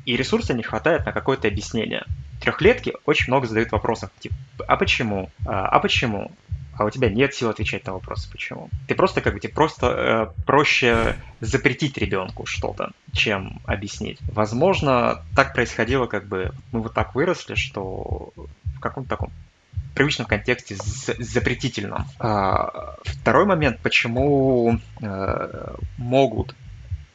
[0.06, 2.04] и ресурса не хватает на какое-то объяснение.
[2.40, 4.34] Трехлетки очень много задают вопросов, типа,
[4.66, 5.30] а почему?
[5.44, 6.32] А почему?
[6.78, 8.70] А у тебя нет сил отвечать на вопросы, почему.
[8.86, 14.18] Ты просто как бы тебе просто э, проще запретить ребенку что-то, чем объяснить.
[14.32, 18.32] Возможно, так происходило, как бы мы вот так выросли, что
[18.76, 19.32] в каком-то таком
[19.94, 22.06] привычном контексте запретительном.
[22.20, 26.54] А, второй момент, почему э, могут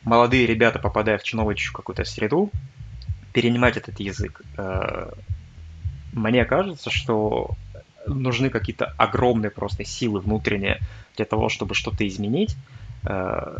[0.03, 2.51] молодые ребята, попадая в чиновничью какую-то среду,
[3.31, 4.41] перенимать этот язык.
[4.57, 5.11] Э,
[6.11, 7.51] мне кажется, что
[8.05, 10.79] нужны какие-то огромные просто силы внутренние
[11.15, 12.55] для того, чтобы что-то изменить.
[13.03, 13.59] Э,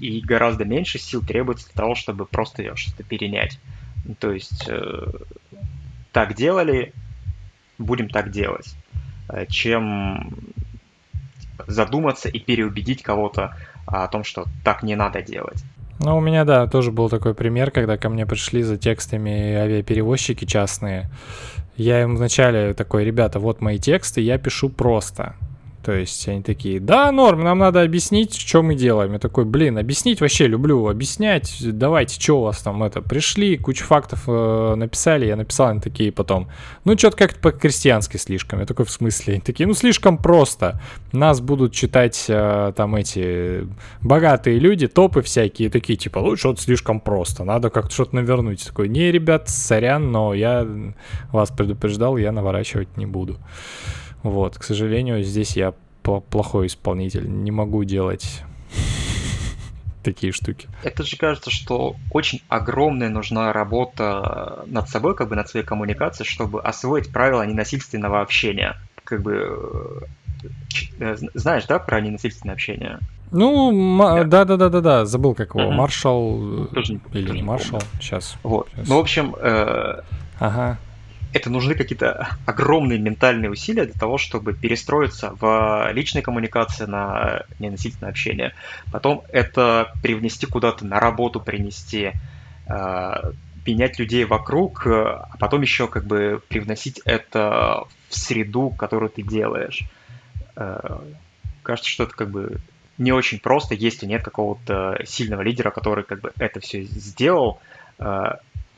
[0.00, 3.58] и гораздо меньше сил требуется для того, чтобы просто что-то перенять.
[4.18, 5.12] То есть э,
[6.12, 6.92] так делали,
[7.78, 8.74] будем так делать,
[9.28, 10.34] э, чем
[11.66, 15.62] задуматься и переубедить кого-то о том, что так не надо делать.
[16.00, 20.44] Ну, у меня, да, тоже был такой пример, когда ко мне пришли за текстами авиаперевозчики
[20.44, 21.08] частные.
[21.76, 25.34] Я им вначале такой, ребята, вот мои тексты, я пишу просто.
[25.84, 29.14] То есть они такие, да, норм, нам надо объяснить, что мы делаем.
[29.14, 33.84] Я такой, блин, объяснить вообще люблю, объяснять, давайте, что у вас там это, пришли, кучу
[33.84, 36.48] фактов э, написали, я написал, они такие потом,
[36.84, 38.60] ну, что-то как-то по-крестьянски слишком.
[38.60, 39.34] Я такой, в смысле?
[39.34, 40.80] Они такие, ну, слишком просто.
[41.10, 43.66] Нас будут читать э, там эти
[44.02, 48.60] богатые люди, топы всякие, такие, типа, ну, что-то слишком просто, надо как-то что-то навернуть.
[48.60, 50.64] Я такой, не, ребят, сорян, но я
[51.32, 53.38] вас предупреждал, я наворачивать не буду.
[54.22, 58.42] Вот, к сожалению, здесь я плохой исполнитель, не могу делать
[60.02, 60.68] такие штуки.
[60.82, 66.28] Это же кажется, что очень огромная нужна работа над собой, как бы над своей коммуникацией,
[66.28, 68.76] чтобы освоить правила ненасильственного общения.
[69.04, 70.06] Как бы
[70.98, 72.98] э, знаешь, да, про ненасильственное общение?
[73.30, 78.36] Ну, да-да-да-да-да, забыл как его, маршал тоже, или тоже не маршал, сейчас.
[78.42, 78.68] Вот.
[78.74, 78.88] Сейчас.
[78.88, 80.02] Ну, в общем, э,
[80.38, 80.78] ага
[81.32, 88.10] это нужны какие-то огромные ментальные усилия для того, чтобы перестроиться в личной коммуникации на ненасильственное
[88.10, 88.54] общение.
[88.90, 92.12] Потом это привнести куда-то на работу, принести,
[92.68, 93.32] э,
[93.66, 99.84] менять людей вокруг, а потом еще как бы привносить это в среду, которую ты делаешь.
[100.56, 100.98] Э,
[101.62, 102.58] кажется, что это как бы
[102.98, 107.60] не очень просто, если нет какого-то сильного лидера, который как бы это все сделал
[107.98, 108.22] э,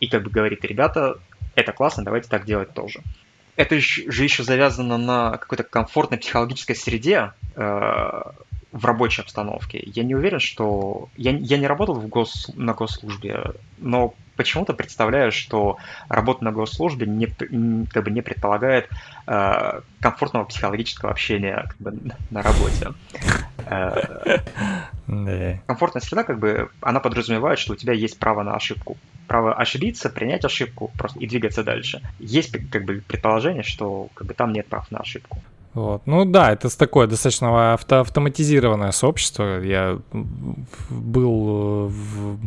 [0.00, 1.18] и как бы говорит, ребята,
[1.54, 3.02] это классно, давайте так делать тоже.
[3.56, 8.22] Это же еще завязано на какой-то комфортной психологической среде э,
[8.74, 9.80] в рабочей обстановке.
[9.86, 11.08] Я не уверен, что...
[11.16, 12.50] Я, я не работал в гос...
[12.56, 17.26] на госслужбе, но почему-то представляю, что работа на госслужбе не,
[17.86, 18.90] как бы не предполагает
[19.28, 22.88] э, комфортного психологического общения как бы, на работе.
[23.66, 24.40] Э,
[25.68, 30.10] комфортная среда, как бы, она подразумевает, что у тебя есть право на ошибку право ошибиться,
[30.10, 32.00] принять ошибку просто и двигаться дальше.
[32.18, 35.38] Есть как бы предположение, что как бы там нет прав на ошибку.
[35.74, 36.06] Вот.
[36.06, 39.60] Ну да, это такое достаточно авто автоматизированное сообщество.
[39.60, 39.98] Я
[40.90, 42.38] был в,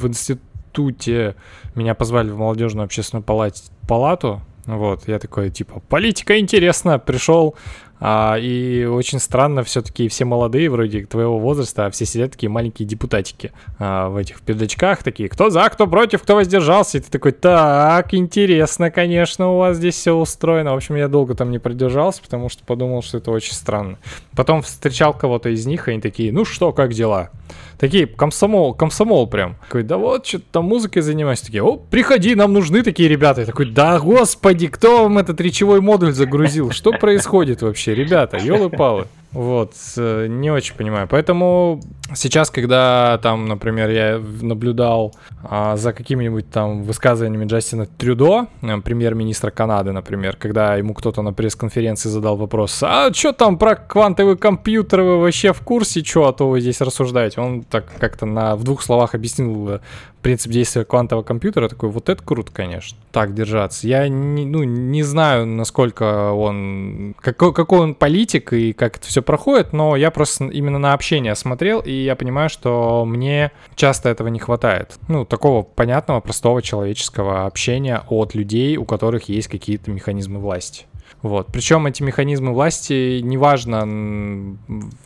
[0.00, 1.36] в институте,
[1.74, 7.54] меня позвали в молодежную общественную палату, вот, я такой, типа, политика интересно, пришел,
[7.98, 12.86] а, и очень странно, все-таки все молодые, вроде твоего возраста, а все сидят такие маленькие
[12.86, 16.98] депутатики а, в этих передачках, такие, кто за, кто против, кто воздержался.
[16.98, 20.72] И ты такой, так, интересно, конечно, у вас здесь все устроено.
[20.72, 23.98] В общем, я долго там не продержался, потому что подумал, что это очень странно.
[24.34, 27.30] Потом встречал кого-то из них, и они такие, ну что, как дела?
[27.78, 29.56] Такие, комсомол, комсомол прям.
[29.66, 31.40] Такой, да вот, что-то там музыкой занимаюсь.
[31.40, 33.42] Такие, о, приходи, нам нужны такие ребята.
[33.42, 36.70] Я такой, да господи, кто вам этот речевой модуль загрузил?
[36.70, 39.06] Что происходит вообще, ребята, елы-палы?
[39.32, 41.06] Вот, не очень понимаю.
[41.10, 41.82] Поэтому
[42.14, 49.50] сейчас, когда там, например, я наблюдал а, за какими-нибудь там высказываниями Джастина Трюдо, э, премьер-министра
[49.50, 55.02] Канады, например, когда ему кто-то на пресс-конференции задал вопрос, а что там про квантовые компьютеры
[55.04, 57.40] вы вообще в курсе, что, а то вы здесь рассуждаете?
[57.40, 59.80] Он так как-то на, в двух словах объяснил э,
[60.26, 63.86] принцип действия квантового компьютера, такой, вот это круто, конечно, так держаться.
[63.86, 69.22] Я не, ну, не знаю, насколько он, какой, какой он политик и как это все
[69.22, 74.26] проходит, но я просто именно на общение смотрел, и я понимаю, что мне часто этого
[74.26, 74.98] не хватает.
[75.06, 80.86] Ну, такого понятного, простого человеческого общения от людей, у которых есть какие-то механизмы власти.
[81.22, 81.48] Вот.
[81.52, 83.84] Причем эти механизмы власти, неважно,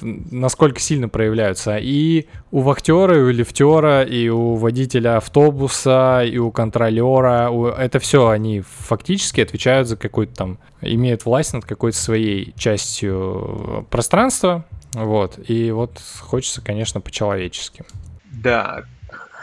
[0.01, 6.51] насколько сильно проявляются, и у вахтера, и у лифтера, и у водителя автобуса, и у
[6.51, 7.67] контролера, у...
[7.67, 14.65] это все они фактически отвечают за какой-то там, имеют власть над какой-то своей частью пространства,
[14.93, 15.39] вот.
[15.49, 17.85] И вот хочется, конечно, по-человечески.
[18.25, 18.85] Да,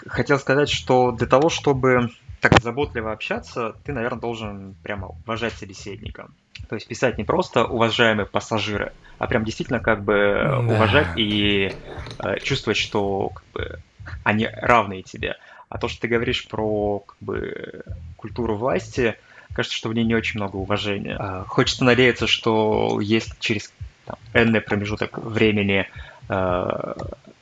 [0.08, 2.10] хотел сказать, что для того, чтобы
[2.42, 6.30] так заботливо общаться, ты, наверное, должен прямо уважать собеседника.
[6.70, 10.60] То есть писать не просто уважаемые пассажиры, а прям действительно как бы да.
[10.60, 11.72] уважать и
[12.20, 13.80] э, чувствовать, что как бы,
[14.24, 15.38] они равные тебе.
[15.70, 17.84] А то, что ты говоришь про как бы,
[18.16, 19.16] культуру власти,
[19.54, 21.18] кажется, что в ней не очень много уважения.
[21.20, 23.74] Э, хочется надеяться, что если через
[24.06, 25.88] там, энный промежуток времени
[26.30, 26.94] э,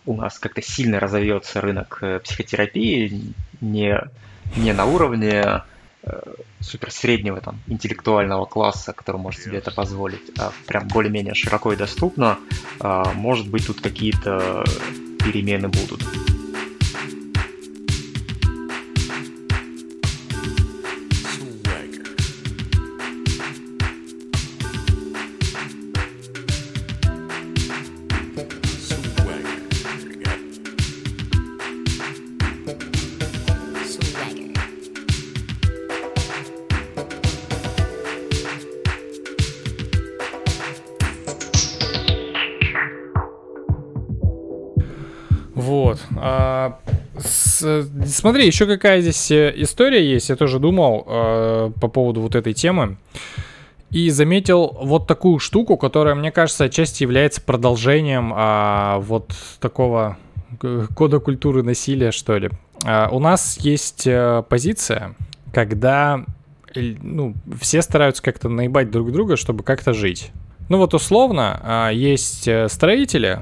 [0.05, 3.99] у нас как-то сильно разовьется рынок э, психотерапии, не,
[4.55, 5.61] не на уровне
[6.59, 11.75] Супер среднего там интеллектуального класса, который может себе это позволить, а прям более-менее широко и
[11.75, 12.37] доступно,
[12.79, 14.63] а, может быть тут какие-то
[15.19, 16.03] перемены будут.
[48.05, 50.29] Смотри, еще какая здесь э, история есть.
[50.29, 52.97] Я тоже думал э, по поводу вот этой темы.
[53.91, 60.17] И заметил вот такую штуку, которая, мне кажется, отчасти является продолжением а, вот такого
[60.95, 62.49] кода культуры насилия, что ли.
[62.83, 65.15] А, у нас есть а, позиция,
[65.53, 66.25] когда
[66.75, 70.31] ну, все стараются как-то наебать друг друга, чтобы как-то жить.
[70.67, 73.39] Ну вот условно, а, есть строители,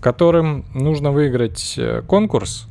[0.00, 2.68] которым нужно выиграть э, конкурс,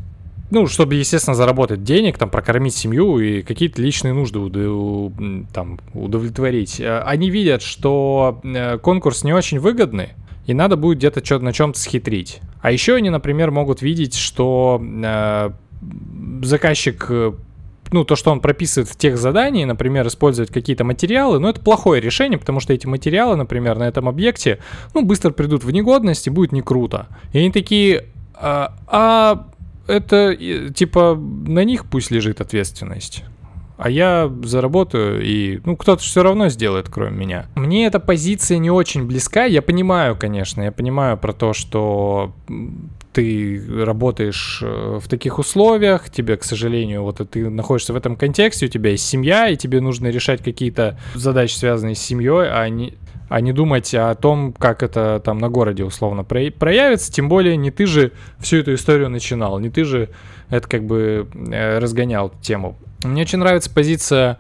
[0.50, 4.40] ну, чтобы, естественно, заработать денег, там, прокормить семью и какие-то личные нужды
[5.54, 6.80] там, удовлетворить.
[6.80, 10.10] Э, они видят, что э, конкурс не очень выгодный,
[10.46, 12.40] и надо будет где-то что на чем-то схитрить.
[12.62, 15.50] А еще они, например, могут видеть, что э,
[16.44, 17.10] заказчик
[17.92, 22.02] ну, то, что он прописывает в тех заданиях, например, использовать какие-то материалы, ну, это плохое
[22.02, 24.60] решение, потому что эти материалы, например, на этом объекте,
[24.94, 27.08] ну, быстро придут в негодность и будет не круто.
[27.32, 29.48] И они такие, а, а
[29.88, 30.36] это,
[30.74, 33.24] типа, на них пусть лежит ответственность
[33.78, 37.46] а я заработаю, и, ну, кто-то все равно сделает, кроме меня.
[37.56, 42.34] Мне эта позиция не очень близка, я понимаю, конечно, я понимаю про то, что
[43.14, 48.66] ты работаешь э, в таких условиях, тебе, к сожалению, вот ты находишься в этом контексте,
[48.66, 52.96] у тебя есть семья, и тебе нужно решать какие-то задачи, связанные с семьей, а не,
[53.30, 57.72] а не думать о том, как это там на городе условно проявится, тем более не
[57.72, 60.10] ты же всю эту историю начинал, не ты же
[60.50, 62.78] это как бы э, разгонял тему.
[63.04, 64.38] Мне очень нравится позиция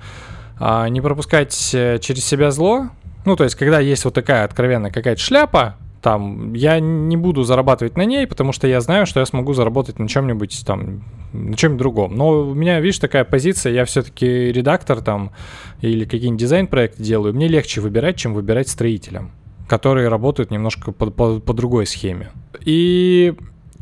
[0.60, 2.90] а, не пропускать э, через себя зло.
[3.26, 5.76] Ну, то есть, когда есть вот такая откровенная какая-то шляпа,
[6.08, 10.00] там, я не буду зарабатывать на ней, потому что я знаю, что я смогу заработать
[10.00, 12.16] на чем-нибудь там, на чем-нибудь другом.
[12.16, 15.32] Но у меня, видишь, такая позиция, я все-таки редактор там
[15.82, 19.32] или какие-нибудь дизайн-проекты делаю, мне легче выбирать, чем выбирать строителям,
[19.68, 22.30] которые работают немножко по, по, по другой схеме.
[22.62, 23.34] И,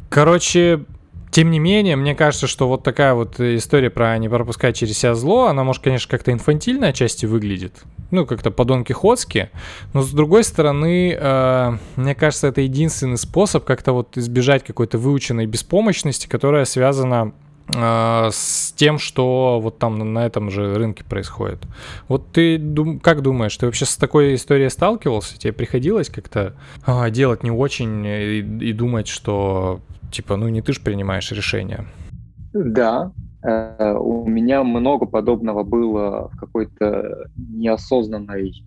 [0.09, 0.83] короче,
[1.35, 5.15] тем не менее, мне кажется, что вот такая вот история про не пропускать через себя
[5.15, 7.83] зло, она, может, конечно, как-то инфантильно отчасти выглядит.
[8.09, 9.49] Ну, как-то по-донкихотски.
[9.91, 15.45] Но, с другой стороны, э, мне кажется, это единственный способ как-то вот избежать какой-то выученной
[15.45, 17.33] беспомощности, которая связана
[17.67, 21.59] э, с тем, что вот там на этом же рынке происходит.
[22.07, 25.37] Вот ты дум, как думаешь, ты вообще с такой историей сталкивался?
[25.37, 26.55] Тебе приходилось как-то
[26.87, 29.81] э, делать не очень и, и думать, что
[30.15, 31.83] Типа, ну не ты же принимаешь решения.
[32.53, 33.11] Да,
[33.43, 38.63] э, у меня много подобного было в какой-то неосознанной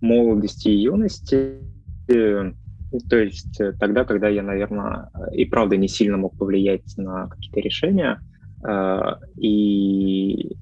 [0.00, 1.60] молодости и юности.
[2.08, 7.60] То есть э, тогда, когда я, наверное, и правда не сильно мог повлиять на какие-то
[7.60, 8.20] решения.
[8.68, 10.56] Э, и,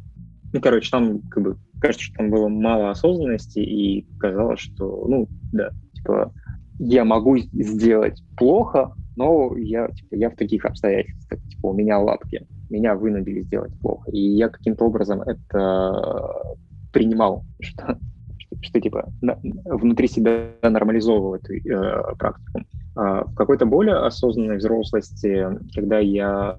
[0.52, 5.28] ну, короче, там как бы кажется, что там было мало осознанности, и казалось, что, ну,
[5.52, 6.30] да, типа,
[6.78, 12.46] я могу сделать плохо, но я, типа, я в таких обстоятельствах, типа, у меня лапки,
[12.70, 14.10] меня вынудили сделать плохо.
[14.10, 16.56] И я каким-то образом это
[16.92, 17.98] принимал, что,
[18.38, 22.60] что, что типа, на, внутри себя нормализовывал эту э, практику.
[22.94, 26.58] А в какой-то более осознанной взрослости, когда я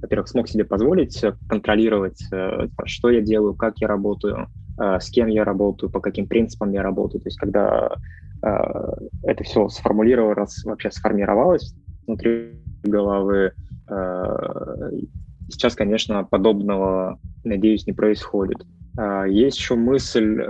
[0.00, 4.48] во-первых, смог себе позволить контролировать, э, что я делаю, как я работаю,
[4.80, 7.22] э, с кем я работаю, по каким принципам я работаю.
[7.22, 11.74] То есть, когда Э, это все сформулировалось, вообще сформировалось
[12.06, 13.52] внутри головы.
[13.88, 14.90] Э,
[15.48, 18.66] сейчас, конечно, подобного, надеюсь, не происходит.
[18.98, 20.40] Э, есть еще мысль,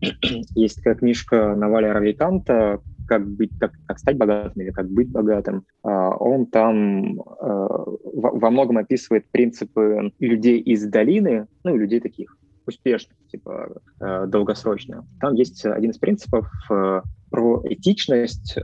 [0.54, 5.66] есть такая книжка Наваля Равиканта как быть, как, как стать богатым или как быть богатым.
[5.82, 12.34] Он там во многом описывает принципы людей из долины, ну, людей таких
[12.66, 15.06] успешных, типа э, долгосрочно.
[15.20, 18.58] Там есть один из принципов э, про этичность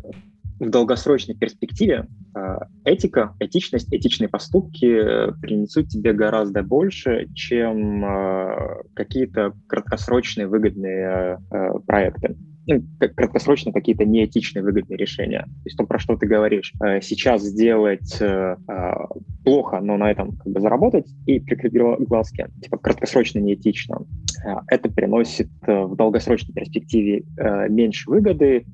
[0.59, 2.07] в долгосрочной перспективе.
[2.37, 11.71] Э, этика, этичность, этичные поступки принесут тебе гораздо больше, чем э, какие-то краткосрочные выгодные э,
[11.87, 12.50] проекты ну,
[12.99, 15.43] краткосрочно какие-то неэтичные выгодные решения.
[15.43, 16.73] То есть то, про что ты говоришь.
[16.83, 18.93] Э, сейчас сделать э, э,
[19.45, 21.71] плохо, но на этом как бы заработать и прикрепить
[22.09, 23.99] глазки, типа краткосрочно неэтично.
[24.69, 27.25] Это приносит в долгосрочной перспективе
[27.69, 28.65] меньше выгоды,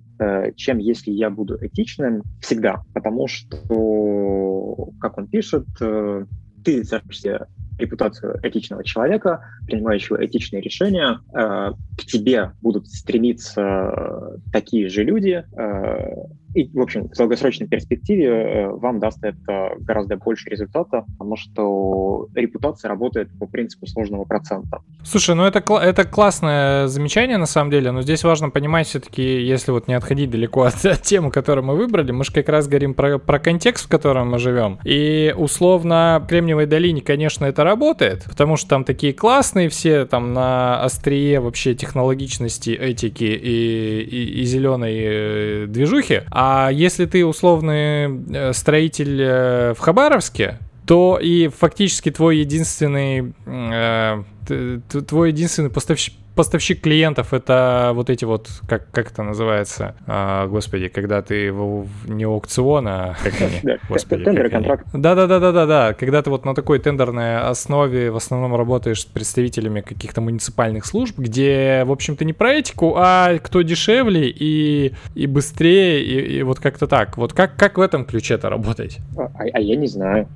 [0.57, 2.83] чем если я буду этичным всегда.
[2.95, 11.21] Потому что, как он пишет, ты держишься репутацию этичного человека, принимающего этичные решения.
[11.35, 18.29] Э, к тебе будут стремиться такие же люди, э, и, в общем, в долгосрочной перспективе
[18.29, 24.79] э, вам даст это гораздо больше результата, потому что репутация работает по принципу сложного процента.
[25.05, 29.71] Слушай, ну это, это классное замечание на самом деле, но здесь важно понимать все-таки, если
[29.71, 32.95] вот не отходить далеко от, от темы, которую мы выбрали, мы же как раз говорим
[32.95, 34.79] про, про контекст, в котором мы живем.
[34.83, 40.33] И условно в Кремниевой долине, конечно, это работает, потому что там такие классные все, там
[40.33, 48.25] на острие вообще технологичности, этики и, и, и зеленой э, движухи, а если ты условный
[48.33, 54.23] э, строитель э, в Хабаровске, то и фактически твой единственный, э,
[55.07, 60.89] твой единственный поставщик, поставщик клиентов это вот эти вот, как, как это называется, а, господи,
[60.89, 64.23] когда ты в, не аукцион, а как они, господи.
[64.23, 64.87] Тендер, контракт.
[64.93, 70.85] Да-да-да-да-да, когда ты вот на такой тендерной основе в основном работаешь с представителями каких-то муниципальных
[70.85, 76.43] служб, где, в общем-то, не про этику, а кто дешевле и, и быстрее, и, и
[76.43, 77.17] вот как-то так.
[77.17, 78.99] Вот как, как в этом ключе это работать?
[79.17, 80.29] А, а я не знаю.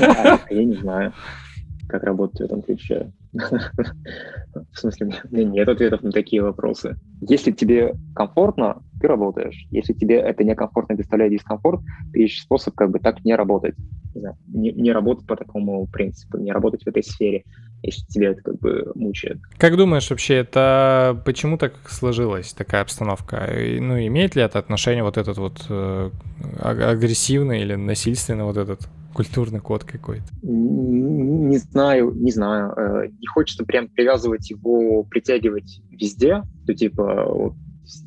[0.00, 1.14] А, а я не знаю
[1.90, 3.12] как работать в этом ключе.
[3.32, 6.96] В смысле, у меня нет ответов на такие вопросы.
[7.20, 9.66] Если тебе комфортно, ты работаешь.
[9.70, 11.80] Если тебе это некомфортно доставляет дискомфорт,
[12.12, 13.74] ты ищешь способ как бы так не работать.
[14.48, 17.44] Не, не работать по такому принципу, не работать в этой сфере,
[17.82, 19.38] если тебе это как бы мучает.
[19.56, 23.48] Как думаешь вообще, это почему так сложилась такая обстановка?
[23.80, 26.10] Ну, имеет ли это отношение вот этот вот э,
[26.60, 30.26] агрессивный или насильственный вот этот культурный код какой-то?
[30.42, 32.72] Не знаю, не знаю.
[32.76, 37.54] Э, не хочется прям привязывать его, притягивать везде, то типа вот,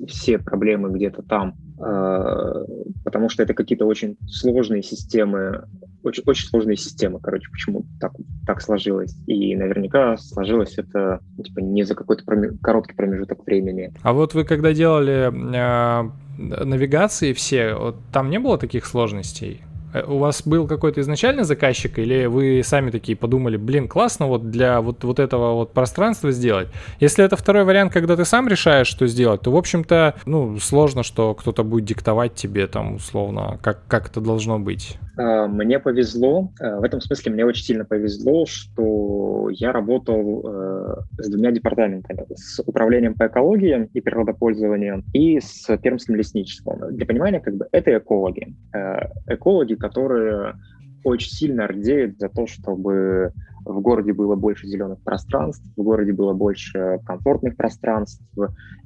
[0.08, 2.66] все проблемы где-то там, э,
[3.04, 5.68] потому что это какие-то очень сложные системы,
[6.04, 8.14] очень, очень сложные системы, короче, почему так,
[8.46, 9.16] так сложилось.
[9.28, 13.94] И наверняка сложилось это типа, не за какой-то проме- короткий промежуток времени.
[14.02, 19.62] А вот вы когда делали э, навигации все, вот там не было таких сложностей?
[19.94, 24.50] Э, у вас был какой-то изначальный заказчик, или вы сами такие подумали, блин, классно вот
[24.50, 26.68] для вот, вот этого вот пространства сделать?
[27.00, 31.04] Если это второй вариант, когда ты сам решаешь, что сделать, то, в общем-то, ну, сложно,
[31.04, 34.98] что кто-то будет диктовать тебе там, условно, как, как это должно быть.
[35.16, 40.96] А, мне повезло, а, в этом смысле мне очень сильно повезло, что я работал э,
[41.20, 46.96] с двумя департаментами, с управлением по экологии и природопользованию и с пермским лесничеством.
[46.96, 48.56] Для понимания, как бы это экологи.
[48.74, 50.56] Э, экологи, которые
[51.04, 53.34] очень сильно рдеют за то, чтобы
[53.66, 58.24] в городе было больше зеленых пространств, в городе было больше комфортных пространств,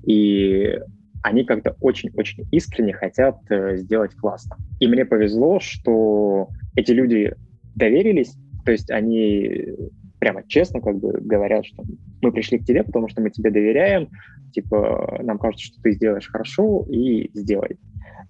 [0.05, 0.79] и
[1.23, 4.57] они как-то очень-очень искренне хотят э, сделать классно.
[4.79, 7.33] И мне повезло, что эти люди
[7.75, 9.67] доверились, то есть они
[10.19, 11.83] прямо честно как бы говорят, что
[12.21, 14.09] мы пришли к тебе, потому что мы тебе доверяем,
[14.51, 17.77] типа нам кажется, что ты сделаешь хорошо и сделай.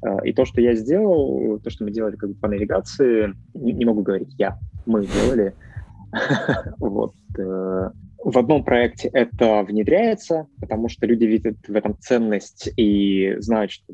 [0.05, 3.73] Э, и то, что я сделал, то, что мы делали как бы по навигации, не,
[3.73, 5.53] не могу говорить я, мы делали.
[6.79, 7.13] Вот.
[8.23, 13.93] В одном проекте это внедряется, потому что люди видят в этом ценность и знают, что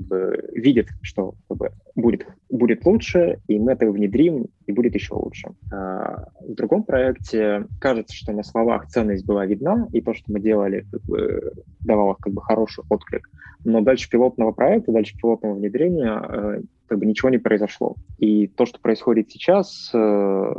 [0.53, 5.49] видят, что как будет, будет лучше, и мы это внедрим, и будет еще лучше.
[5.71, 10.39] А в другом проекте кажется, что на словах ценность была видна, и то, что мы
[10.39, 13.29] делали, как бы, давало как бы хороший отклик.
[13.63, 17.95] Но дальше пилотного проекта, дальше пилотного внедрения э, как бы ничего не произошло.
[18.17, 20.53] И то, что происходит сейчас, э,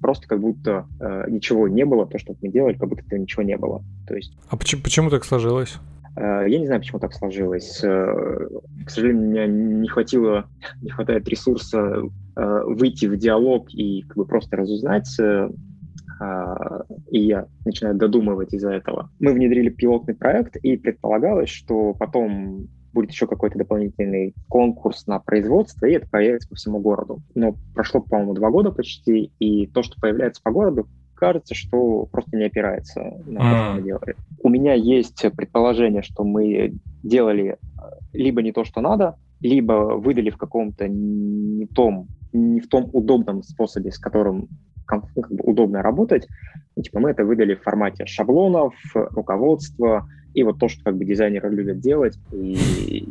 [0.00, 3.42] просто как будто э, ничего не было, то, что мы делали, как будто этого ничего
[3.42, 3.82] не было.
[4.08, 4.36] То есть...
[4.48, 5.78] А почему, почему так сложилось?
[6.16, 7.82] Э, я не знаю, почему так сложилось.
[7.82, 8.48] Э,
[8.84, 10.46] к сожалению, меня не хватило,
[10.82, 12.02] не хватает ресурса
[12.36, 15.08] э, выйти в диалог и как бы просто разузнать
[17.10, 19.10] и я начинаю додумывать из-за этого.
[19.20, 25.86] Мы внедрили пилотный проект, и предполагалось, что потом будет еще какой-то дополнительный конкурс на производство,
[25.86, 27.22] и это появится по всему городу.
[27.34, 30.88] Но прошло, по-моему, два года почти, и то, что появляется по городу,
[31.20, 34.16] кажется, что просто не опирается на то, что мы делали.
[34.42, 37.56] У меня есть предположение, что мы делали э,
[38.14, 43.42] либо не то, что надо, либо выдали в каком-то не том, не в том удобном
[43.42, 44.48] способе, с которым
[44.90, 46.26] ну, как бы удобно работать.
[46.74, 51.04] Ну, типа мы это выдали в формате шаблонов, руководства, и вот то, что как бы
[51.04, 52.18] дизайнеры любят делать.
[52.32, 53.08] И,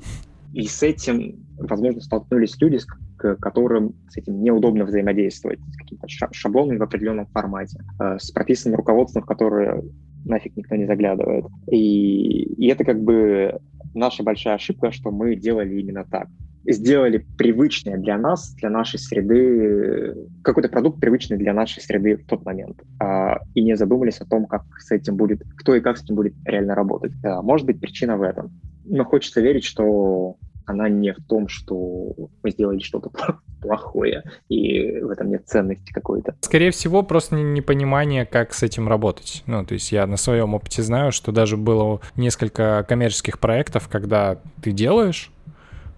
[0.54, 2.88] и с этим, возможно, столкнулись люди, с
[3.18, 9.24] которым с этим неудобно взаимодействовать, с какими-то шаблонами в определенном формате, э, с прописанным руководством,
[9.24, 9.84] в которое
[10.26, 11.46] нафиг никто не заглядывает.
[11.70, 13.60] И, и это как бы
[13.94, 16.28] наша большая ошибка, что мы делали именно так
[16.66, 22.46] сделали привычное для нас, для нашей среды, какой-то продукт привычный для нашей среды в тот
[22.46, 22.82] момент.
[23.00, 26.16] А, и не задумались о том, как с этим будет, кто и как с этим
[26.16, 27.14] будет реально работать.
[27.24, 28.52] А, может быть, причина в этом.
[28.86, 30.38] Но хочется верить, что
[30.70, 32.14] она не в том, что
[32.44, 33.10] мы сделали что-то
[33.62, 36.36] плохое, и в этом нет ценности какой-то.
[36.42, 39.44] Скорее всего, просто непонимание, как с этим работать.
[39.48, 44.38] Ну, то есть я на своем опыте знаю, что даже было несколько коммерческих проектов, когда
[44.62, 45.32] ты делаешь,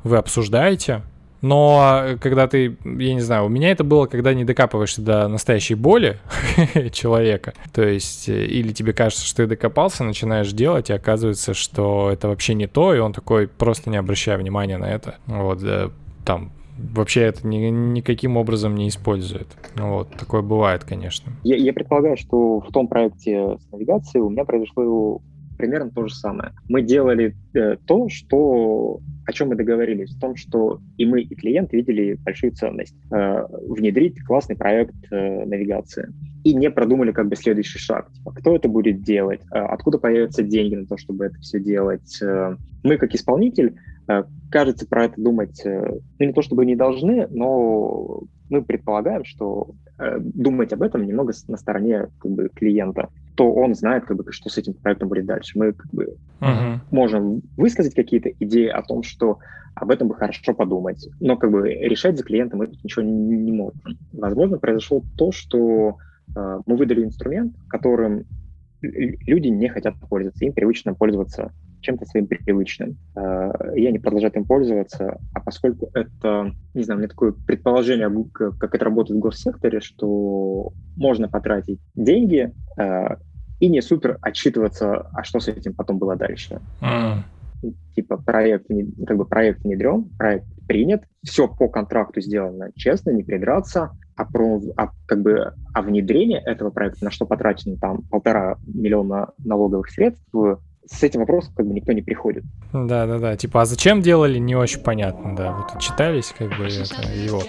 [0.03, 1.01] вы обсуждаете,
[1.41, 5.75] но когда ты, я не знаю, у меня это было, когда не докапываешься до настоящей
[5.75, 6.17] боли
[6.91, 7.53] человека.
[7.73, 12.27] То есть, э, или тебе кажется, что ты докопался, начинаешь делать, и оказывается, что это
[12.27, 15.15] вообще не то, и он такой, просто не обращая внимания на это.
[15.25, 15.59] Вот,
[16.25, 19.47] там, вообще это ни, никаким образом не использует.
[19.75, 21.31] Ну вот, такое бывает, конечно.
[21.43, 25.21] Я, я предполагаю, что в том проекте с навигацией у меня произошло
[25.61, 26.51] примерно то же самое.
[26.67, 31.35] Мы делали э, то, что о чем мы договорились, в том, что и мы, и
[31.35, 36.11] клиент видели большую ценность э, внедрить классный проект э, навигации.
[36.43, 38.11] И не продумали как бы следующий шаг.
[38.11, 42.19] Типа, кто это будет делать, э, откуда появятся деньги на то, чтобы это все делать.
[42.21, 43.75] Э, мы, как исполнитель,
[44.07, 49.23] э, кажется, про это думать, э, ну, не то чтобы не должны, но мы предполагаем,
[49.23, 54.17] что э, думать об этом немного на стороне как бы, клиента то он знает, как
[54.17, 55.57] бы, что с этим проектом будет дальше.
[55.57, 56.79] Мы как бы uh-huh.
[56.91, 59.39] можем высказать какие-то идеи о том, что
[59.73, 63.79] об этом бы хорошо подумать, но как бы решать за клиента мы ничего не, можем.
[64.11, 65.97] Возможно, произошло то, что
[66.35, 68.25] э, мы выдали инструмент, которым
[68.81, 71.51] люди не хотят пользоваться, им привычно пользоваться
[71.81, 72.97] чем-то своим привычным.
[73.15, 78.09] Э, и они продолжают им пользоваться, а поскольку это, не знаю, у меня такое предположение,
[78.33, 83.15] как это работает в госсекторе, что можно потратить деньги э,
[83.59, 86.59] и не супер отчитываться, а что с этим потом было дальше.
[86.81, 87.73] Mm.
[87.95, 88.67] Типа проект,
[89.05, 94.61] как бы проект внедрен, проект принят, все по контракту сделано честно, не придраться, а, про,
[94.77, 100.27] а, как бы, а внедрение этого проекта, на что потрачено там полтора миллиона налоговых средств,
[100.91, 102.43] с этим вопросом как бы никто не приходит.
[102.73, 103.37] Да, да, да.
[103.37, 105.51] Типа, а зачем делали, не очень понятно, да.
[105.51, 107.41] Вот читались, как бы это его.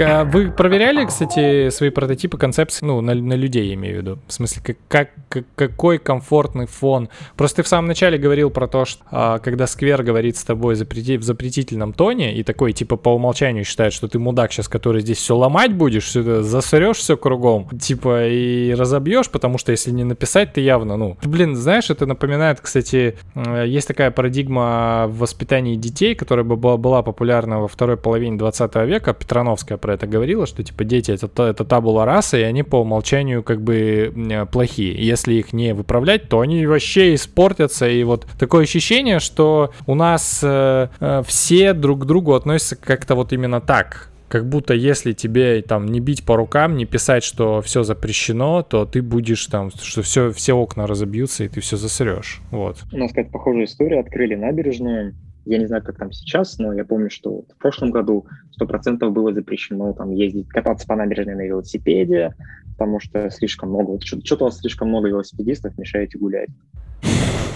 [0.00, 4.18] А вы проверяли, кстати, свои прототипы концепции, ну, на, на людей, я имею в виду?
[4.26, 7.08] В смысле, как, как, какой комфортный фон?
[7.36, 10.74] Просто ты в самом начале говорил про то, что а, когда Сквер говорит с тобой
[10.74, 15.02] запрети, в запретительном тоне и такой, типа, по умолчанию считает, что ты мудак сейчас, который
[15.02, 19.90] здесь все ломать будешь, все это засрешь все кругом, типа, и разобьешь, потому что если
[19.90, 21.16] не написать, ты явно, ну...
[21.24, 27.02] Блин, знаешь, это напоминает, кстати, э, есть такая парадигма в воспитании детей, которая была, была
[27.02, 31.64] популярна во второй половине 20 века, Петрановская про это говорила, что типа дети это, это
[31.64, 34.94] табула раса, и они по умолчанию как бы плохие.
[34.94, 37.88] Если их не выправлять, то они вообще испортятся.
[37.88, 43.14] И вот такое ощущение, что у нас э, э, все друг к другу относятся как-то
[43.14, 47.60] вот именно так как будто если тебе там не бить по рукам, не писать, что
[47.60, 52.40] все запрещено, то ты будешь там, что все, все окна разобьются и ты все засрешь.
[52.50, 52.78] Вот.
[52.94, 54.00] У нас какая-то похожая история.
[54.00, 55.14] Открыли набережную,
[55.44, 58.26] я не знаю, как там сейчас, но я помню, что в прошлом году
[58.60, 62.34] 100% было запрещено там ездить, кататься по набережной на велосипеде,
[62.76, 66.50] потому что слишком много, вот что-то слишком много велосипедистов, мешаете гулять.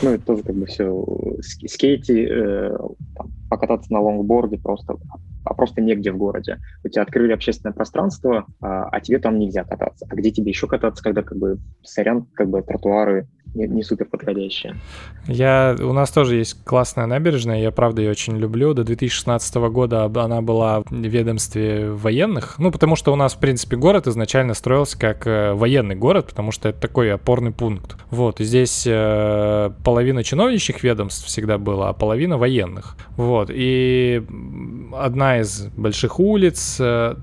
[0.03, 1.05] Ну, это тоже как бы все
[1.41, 2.76] скейти, э,
[3.16, 4.97] там, покататься на лонгборде просто,
[5.45, 6.59] а просто негде в городе.
[6.84, 10.07] У тебя открыли общественное пространство, а, а тебе там нельзя кататься.
[10.11, 13.26] А где тебе еще кататься, когда как бы сорян, как бы тротуары
[13.57, 14.76] не, не супер подходящая.
[15.26, 18.74] Я, у нас тоже есть классная набережная, я правда ее очень люблю.
[18.74, 23.76] До 2016 года она была в ведомстве военных, ну потому что у нас, в принципе,
[23.76, 27.96] город изначально строился как э, военный город, потому что это такой опорный пункт.
[28.11, 32.96] Вот, и здесь э, половина чиновничьих ведомств всегда была, а половина военных.
[33.16, 34.22] Вот, и
[34.92, 37.16] одна из больших улиц, э,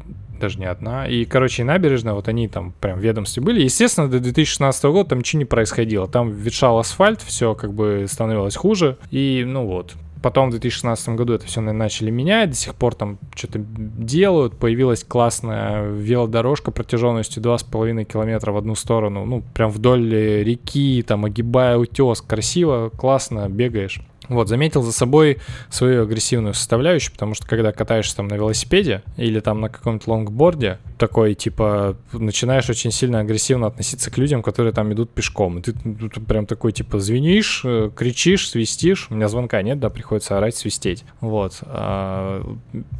[0.43, 1.07] даже не одна.
[1.07, 3.61] И, короче, и набережная, вот они там прям ведомстве были.
[3.61, 6.07] Естественно, до 2016 года там ничего не происходило.
[6.07, 8.97] Там ветшал асфальт, все как бы становилось хуже.
[9.09, 13.19] И, ну вот, потом в 2016 году это все начали менять, до сих пор там
[13.35, 21.03] что-то делают, появилась классная велодорожка протяженностью 2,5 километра в одну сторону, ну, прям вдоль реки,
[21.07, 24.01] там, огибая утес, красиво, классно, бегаешь.
[24.29, 29.39] Вот, заметил за собой свою агрессивную составляющую, потому что когда катаешься там на велосипеде или
[29.39, 34.91] там на каком-то лонгборде, такой, типа, начинаешь очень сильно агрессивно относиться к людям, которые там
[34.93, 35.59] идут пешком.
[35.59, 39.07] И ты, ты прям такой, типа, звенишь, э, кричишь, свистишь.
[39.09, 41.03] У меня звонка нет, да, приходится орать, свистеть.
[41.19, 41.59] Вот.
[41.63, 42.43] А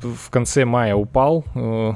[0.01, 1.93] в конце мая упал, э,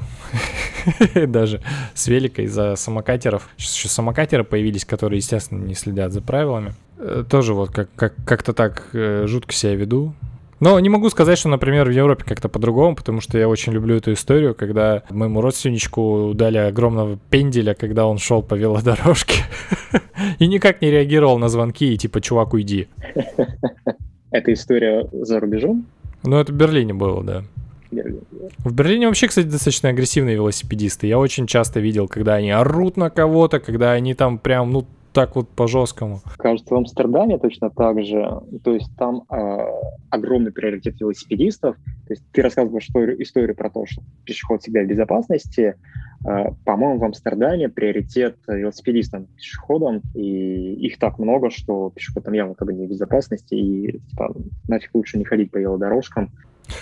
[1.26, 1.62] даже
[1.94, 3.48] с великой из-за самокатеров.
[3.56, 6.74] Сейчас еще самокатеры появились, которые, естественно, не следят за правилами.
[6.98, 10.14] Э, тоже вот как, как, как-то так э, жутко себя веду.
[10.60, 13.94] Но не могу сказать, что, например, в Европе как-то по-другому, потому что я очень люблю
[13.94, 19.44] эту историю, когда моему родственничку дали огромного пенделя, когда он шел по велодорожке
[20.40, 22.88] и никак не реагировал на звонки и типа, чувак, уйди.
[24.30, 25.86] Эта история за рубежом?
[26.24, 27.44] Ну, это в Берлине было, да.
[27.90, 31.06] В Берлине вообще, кстати, достаточно агрессивные велосипедисты.
[31.06, 35.36] Я очень часто видел, когда они орут на кого-то, когда они там прям, ну, так
[35.36, 36.20] вот по-жесткому.
[36.36, 38.40] Кажется, в Амстердаме точно так же.
[38.62, 39.58] То есть там э,
[40.10, 41.76] огромный приоритет велосипедистов.
[42.06, 45.76] То есть ты рассказываешь историю, историю про то, что пешеход всегда в безопасности,
[46.26, 52.54] Э, по-моему, в Амстердаме приоритет велосипедистам, пешеходам, и их так много, что пешеход там явно
[52.54, 54.34] как бы не в безопасности, и типа,
[54.66, 56.30] нафиг лучше не ходить по велодорожкам,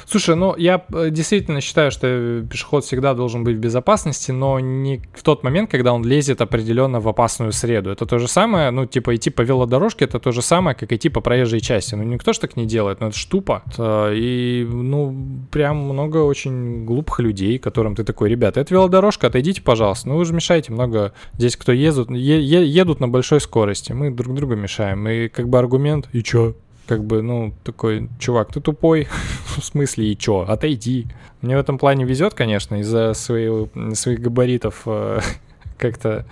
[0.06, 5.02] Слушай, ну я э, действительно считаю, что пешеход всегда должен быть в безопасности, но не
[5.14, 7.90] в тот момент, когда он лезет определенно в опасную среду.
[7.90, 11.08] Это то же самое, ну типа идти по велодорожке, это то же самое, как идти
[11.08, 11.94] по проезжей части.
[11.94, 13.62] Ну никто ж так не делает, ну это ж тупо.
[13.78, 20.08] И ну прям много очень глупых людей, которым ты такой, ребята, это велодорожка, отойдите, пожалуйста.
[20.08, 21.12] Ну вы же мешаете много.
[21.34, 25.06] Здесь кто ездут, е- едут на большой скорости, мы друг другу мешаем.
[25.08, 26.54] И как бы аргумент, и чё,
[26.86, 29.08] как бы, ну, такой, чувак, ты тупой,
[29.56, 31.06] в смысле, и чё, отойди.
[31.42, 35.20] Мне в этом плане везет, конечно, из-за своих, своих габаритов э,
[35.78, 36.26] как-то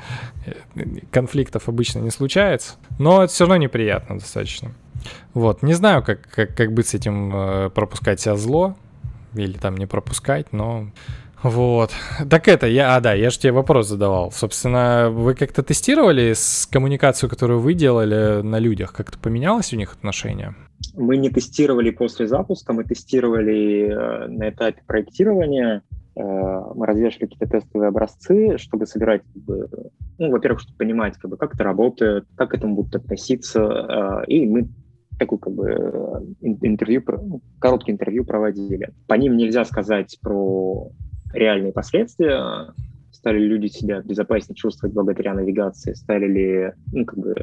[0.47, 4.73] э, конфликтов обычно не случается, но это все равно неприятно достаточно.
[5.35, 8.77] Вот, не знаю, как, как, как быть с этим, э, пропускать себя зло
[9.35, 10.89] или там не пропускать, но
[11.45, 11.91] вот.
[12.31, 14.33] Так это, я, а да, я же тебе вопрос задавал.
[14.33, 18.95] Собственно, вы как-то тестировали с коммуникацию, которую вы делали на людях?
[18.95, 20.55] Как-то поменялось у них отношение?
[20.95, 25.83] Мы не тестировали после запуска, мы тестировали э, на этапе проектирования.
[26.17, 26.23] Э,
[26.75, 29.69] мы развешивали какие-то тестовые образцы, чтобы собирать, как бы,
[30.19, 33.61] ну, во-первых, чтобы понимать, как, бы, как это работает, как к этому будут относиться.
[33.61, 34.71] Э, и мы
[35.19, 38.95] такую как бы интервью, ну, короткое интервью проводили.
[39.07, 40.91] По ним нельзя сказать про
[41.35, 42.73] реальные последствия,
[43.25, 47.35] стали люди себя безопаснее чувствовать благодаря навигации, стали ли ну, как бы,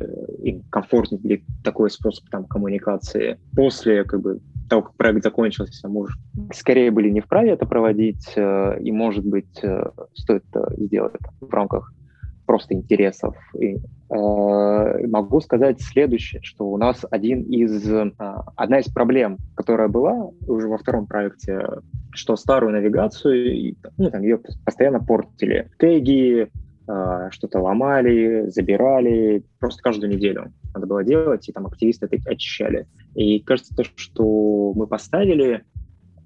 [0.44, 3.40] им комфортнее ли такой способ там, коммуникации.
[3.56, 4.40] После как бы,
[4.70, 6.18] того, как проект закончился, может,
[6.54, 11.52] скорее были не вправе это проводить, э, и, может быть, э, стоит это сделать в
[11.52, 11.92] рамках
[12.52, 13.34] просто интересов.
[13.58, 18.12] И, э, могу сказать следующее, что у нас один из, э,
[18.58, 21.66] одна из проблем, которая была уже во втором проекте,
[22.12, 25.72] что старую навигацию, ну, там ее постоянно портили.
[25.80, 26.52] Теги,
[26.90, 32.86] э, что-то ломали, забирали, просто каждую неделю надо было делать, и там активисты это очищали.
[33.16, 35.64] И кажется, то, что мы поставили,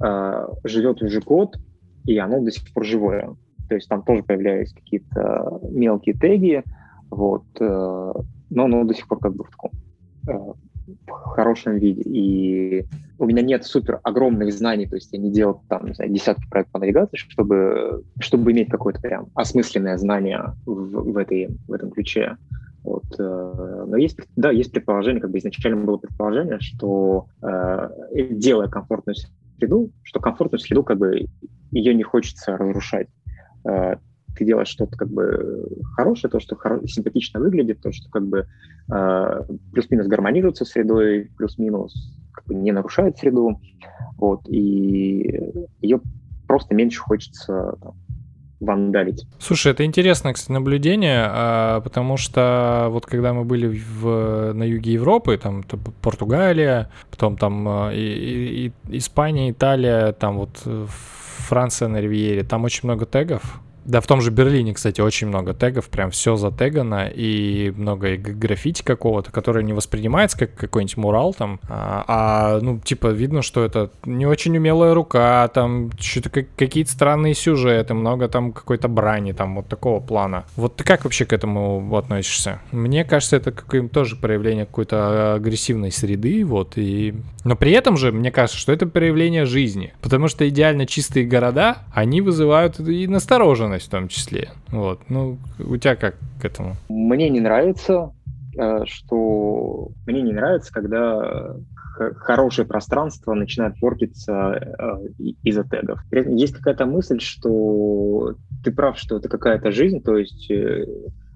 [0.03, 1.55] э, живет уже год,
[2.05, 3.35] и оно до сих пор живое.
[3.67, 6.63] То есть там тоже появлялись какие-то мелкие теги,
[7.09, 8.13] вот, э,
[8.49, 9.71] но оно до сих пор как бы в таком
[10.27, 10.53] э,
[11.07, 12.01] в хорошем виде.
[12.01, 12.85] И
[13.17, 16.47] у меня нет супер огромных знаний, то есть я не делал там, не знаю, десятки
[16.49, 21.91] проектов по навигации, чтобы, чтобы иметь какое-то прям осмысленное знание в, в, этой, в этом
[21.91, 22.37] ключе.
[22.83, 23.05] Вот.
[23.17, 27.27] Э, но есть, да, есть предположение, как бы изначально было предположение, что
[28.11, 29.15] делая комфортную
[29.57, 31.27] среду, что комфортную среду как бы
[31.71, 33.07] ее не хочется разрушать.
[33.65, 33.95] Э,
[34.35, 38.47] ты делаешь что-то как бы хорошее, то, что хоро- симпатично выглядит, то, что как бы
[38.93, 39.41] э,
[39.71, 43.61] плюс-минус гармонирует со средой, плюс-минус как бы не нарушает среду,
[44.17, 46.01] вот, и ее
[46.47, 47.95] просто меньше хочется там,
[48.59, 49.25] вандалить.
[49.39, 54.93] Слушай, это интересное, кстати, наблюдение, а, потому что вот когда мы были в, на юге
[54.93, 55.63] Европы, там
[56.01, 60.61] Португалия, потом там а, и, и, и Испания, Италия, там вот
[61.45, 65.53] Франция на Ривьере, там очень много тегов, да, в том же Берлине, кстати, очень много
[65.53, 71.59] тегов, прям все затегано, и много граффити какого-то, которое не воспринимается как какой-нибудь мурал там,
[71.69, 76.91] а, а ну, типа, видно, что это не очень умелая рука, там что-то как, какие-то
[76.91, 80.45] странные сюжеты, много там какой-то брани, там вот такого плана.
[80.55, 82.61] Вот ты как вообще к этому относишься?
[82.71, 87.13] Мне кажется, это какое тоже проявление какой-то агрессивной среды, вот, и...
[87.43, 91.77] Но при этом же, мне кажется, что это проявление жизни, потому что идеально чистые города,
[91.93, 94.49] они вызывают и настороженность в том числе.
[94.71, 95.01] Вот.
[95.09, 96.75] Ну, у тебя как к этому?
[96.89, 98.11] Мне не нравится,
[98.57, 101.55] э, что мне не нравится, когда
[102.17, 105.99] хорошее пространство начинает портиться э, из-за тегов.
[106.11, 110.85] Есть какая-то мысль, что ты прав, что это какая-то жизнь, то есть э,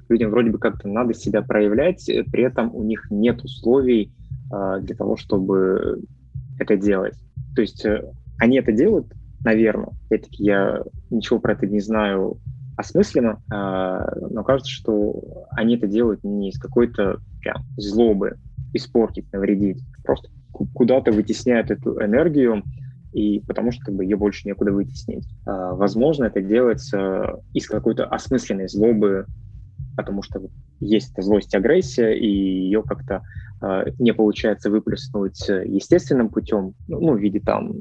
[0.09, 4.13] людям вроде бы как-то надо себя проявлять, при этом у них нет условий
[4.49, 6.01] для того, чтобы
[6.59, 7.13] это делать.
[7.55, 7.85] То есть
[8.39, 9.05] они это делают,
[9.43, 9.89] наверное.
[10.05, 12.39] Опять-таки, я ничего про это не знаю
[12.79, 18.37] осмысленно, а, но кажется, что они это делают не из какой-то прям злобы
[18.73, 20.29] испортить, навредить, просто
[20.73, 22.63] куда-то вытесняют эту энергию,
[23.13, 25.27] и потому что как бы ее больше некуда вытеснить.
[25.45, 29.25] А, возможно, это делается из какой-то осмысленной злобы,
[29.97, 30.41] потому что
[30.79, 33.21] есть эта злость, агрессия, и ее как-то
[33.61, 37.73] э, не получается выплеснуть естественным путем, ну, в виде там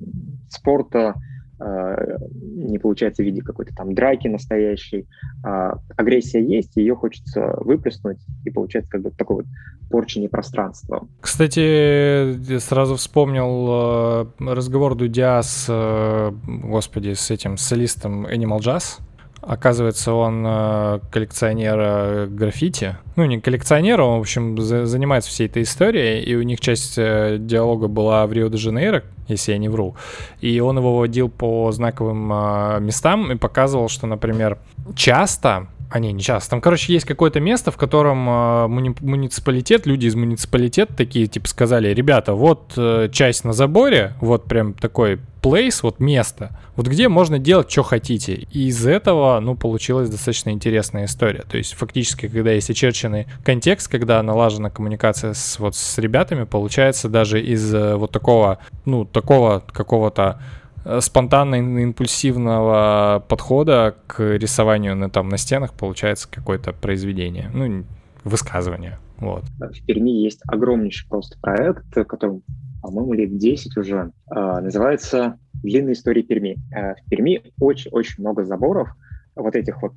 [0.48, 1.14] спорта,
[1.60, 5.06] не получается в виде какой-то там драки настоящей.
[5.44, 9.46] А агрессия есть, ее хочется выплеснуть, и получается как бы такой вот
[9.90, 11.08] порчение пространства.
[11.20, 19.00] Кстати, сразу вспомнил э, разговор Дудя с, э, господи, с этим солистом Animal Jazz,
[19.40, 22.96] Оказывается, он э, коллекционер э, граффити.
[23.16, 26.98] Ну, не коллекционер, он, в общем, за, занимается всей этой историей, и у них часть
[26.98, 29.96] э, диалога была в Рио-де-Жанейро, если я не вру.
[30.40, 34.58] И он его водил по знаковым местам и показывал, что, например,
[34.96, 36.50] часто а не, не часто.
[36.50, 38.32] Там, короче, есть какое-то место, в котором э,
[38.68, 44.44] муни- муниципалитет, люди из муниципалитета такие, типа, сказали, ребята, вот э, часть на заборе, вот
[44.44, 48.34] прям такой place, вот место, вот где можно делать, что хотите.
[48.34, 51.44] И из этого, ну, получилась достаточно интересная история.
[51.48, 57.08] То есть, фактически, когда есть очерченный контекст, когда налажена коммуникация с, вот, с ребятами, получается
[57.08, 60.40] даже из э, вот такого, ну, такого какого-то
[60.88, 67.84] Э, спонтанно-импульсивного подхода к рисованию на, там, на стенах получается какое-то произведение, ну,
[68.24, 68.98] высказывание.
[69.18, 69.44] Вот.
[69.58, 72.40] В Перми есть огромнейший просто проект, который,
[72.80, 76.56] по-моему, лет 10 уже, э, называется «Длинная история Перми».
[76.74, 78.88] Э, в Перми очень-очень много заборов,
[79.36, 79.92] вот этих вот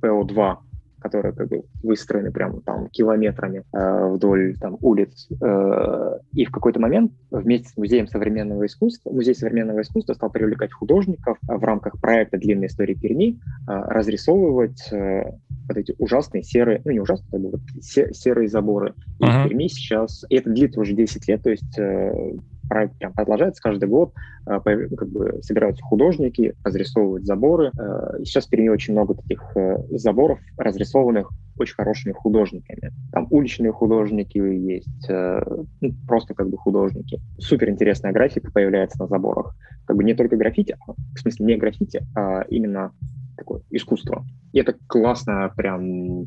[0.00, 0.58] ПО-2,
[1.06, 5.28] которые как бы выстроены прямо там километрами э, вдоль там улиц.
[5.40, 10.72] Э, и в какой-то момент вместе с Музеем современного искусства, Музей современного искусства стал привлекать
[10.72, 13.36] художников в рамках проекта «Длинная история Перми» э,
[13.66, 15.32] разрисовывать э,
[15.68, 18.94] вот эти ужасные серые, ну не ужасные, как бы вот серые заборы.
[19.20, 19.44] И uh-huh.
[19.44, 22.34] в Перми сейчас, и это длится уже 10 лет, то есть э,
[22.68, 24.12] проект прям продолжается каждый год,
[24.46, 27.70] э, как бы собираются художники, разрисовывают заборы.
[27.78, 32.92] Э, сейчас в Перми очень много таких э, заборов, разрисованных очень хорошими художниками.
[33.12, 37.18] Там уличные художники есть, ну, просто как бы художники.
[37.38, 39.56] Супер интересная графика появляется на заборах.
[39.86, 42.92] Как бы не только граффити, а, в смысле не граффити, а именно
[43.38, 44.26] такое искусство.
[44.52, 46.24] И это классная прям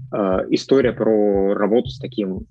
[0.50, 2.48] история про работу с таким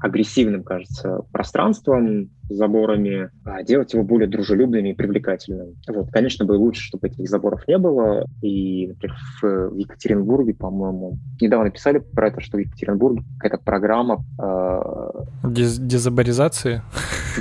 [0.00, 5.76] агрессивным, кажется, пространством, заборами, а делать его более дружелюбным и привлекательным.
[5.88, 8.26] Вот, конечно, было лучше, чтобы этих заборов не было.
[8.42, 14.24] И, например, в Екатеринбурге, по-моему, недавно писали про это, что в Екатеринбурге какая-то программа...
[14.42, 16.82] Э, Дез дезаборизации?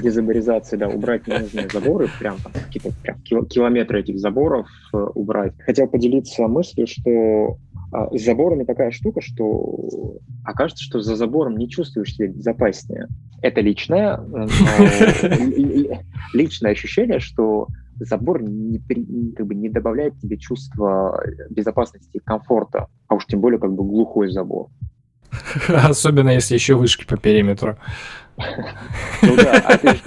[0.01, 5.53] Дезаборизации, да, убрать ненужные заборы, прям какие-то прям километры этих заборов э, убрать.
[5.59, 7.57] Хотел поделиться мыслью, что
[7.91, 13.07] а с заборами такая штука, что окажется, что за забором не чувствуешь себя безопаснее.
[13.41, 14.19] Это личное,
[16.33, 18.79] личное ощущение, что забор не,
[19.35, 23.83] как бы не добавляет тебе чувства безопасности и комфорта, а уж тем более как бы
[23.83, 24.67] глухой забор.
[25.67, 27.77] Особенно если еще вышки по периметру.
[29.21, 30.01] Ну да, а же,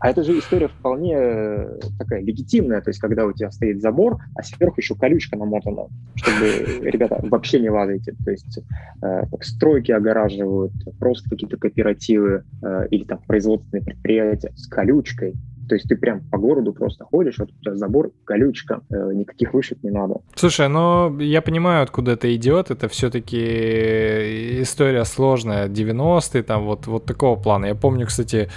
[0.00, 4.18] а это же история вполне э, такая легитимная, то есть когда у тебя стоит забор,
[4.34, 8.14] а сверху еще колючка намотана, чтобы, ребята, вообще не лазайте.
[8.24, 8.60] То есть
[9.02, 15.34] э, стройки огораживают, просто какие-то кооперативы э, или там производственные предприятия с колючкой.
[15.68, 19.52] То есть ты прям по городу просто ходишь, вот у тебя забор, колючка, э, никаких
[19.52, 20.20] вышек не надо.
[20.34, 22.70] Слушай, ну я понимаю, откуда это идет.
[22.70, 25.68] Это все-таки история сложная.
[25.68, 27.66] 90-е, там вот, вот такого плана.
[27.66, 28.48] Я помню, кстати,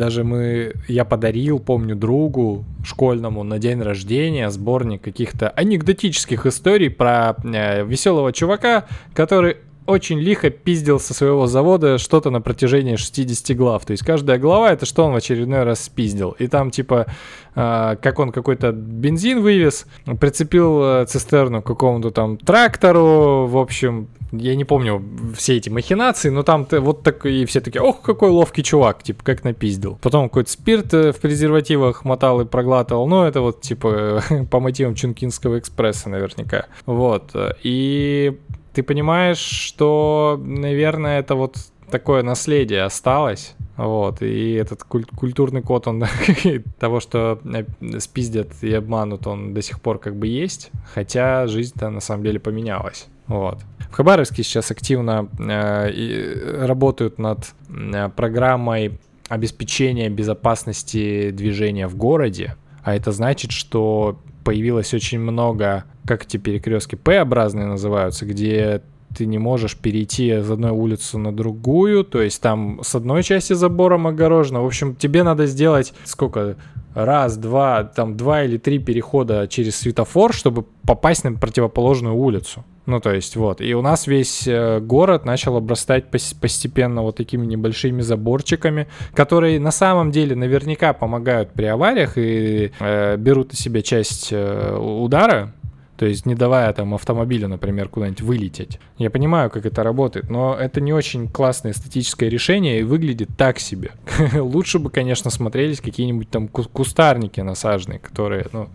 [0.00, 7.36] даже мы, я подарил, помню, другу школьному на день рождения сборник каких-то анекдотических историй про
[7.44, 13.84] э, веселого чувака, который очень лихо пиздил со своего завода что-то на протяжении 60 глав.
[13.84, 16.30] То есть каждая глава это что он в очередной раз спиздил.
[16.38, 17.06] И там типа,
[17.54, 19.86] э, как он какой-то бензин вывез,
[20.20, 25.02] прицепил э, цистерну к какому-то там трактору, в общем, я не помню
[25.34, 29.24] все эти махинации, но там вот так и все такие, ох, какой ловкий чувак, типа,
[29.24, 29.98] как напиздил.
[30.02, 34.94] Потом какой-то спирт э, в презервативах мотал и проглатывал, ну, это вот, типа, по мотивам
[34.94, 36.66] Чункинского экспресса наверняка.
[36.86, 38.38] Вот, и
[38.72, 41.56] ты понимаешь, что, наверное, это вот
[41.90, 46.04] такое наследие осталось, вот, и этот куль- культурный код, он
[46.78, 51.90] того, что э, спиздят и обманут, он до сих пор как бы есть, хотя жизнь-то
[51.90, 53.58] на самом деле поменялась, вот.
[53.90, 58.98] В Хабаровске сейчас активно э, работают над э, программой
[59.28, 66.94] обеспечения безопасности движения в городе, а это значит, что появилось очень много, как эти перекрестки
[66.94, 68.82] П-образные называются, где
[69.16, 73.52] ты не можешь перейти из одной улицы на другую, то есть там с одной части
[73.52, 74.62] забором огорожено.
[74.62, 76.56] В общем, тебе надо сделать сколько?
[76.94, 82.64] Раз, два, там два или три перехода через светофор, чтобы попасть на противоположную улицу.
[82.86, 83.60] Ну, то есть, вот.
[83.60, 89.70] И у нас весь э, город начал обрастать постепенно вот такими небольшими заборчиками, которые на
[89.70, 95.52] самом деле наверняка помогают при авариях и э, берут на себя часть э, удара,
[96.00, 98.80] то есть не давая там автомобилю, например, куда-нибудь вылететь.
[98.96, 103.58] Я понимаю, как это работает, но это не очень классное эстетическое решение и выглядит так
[103.58, 103.90] себе.
[104.32, 108.70] Лучше бы, конечно, смотрелись какие-нибудь там кустарники насаженные, которые, ну,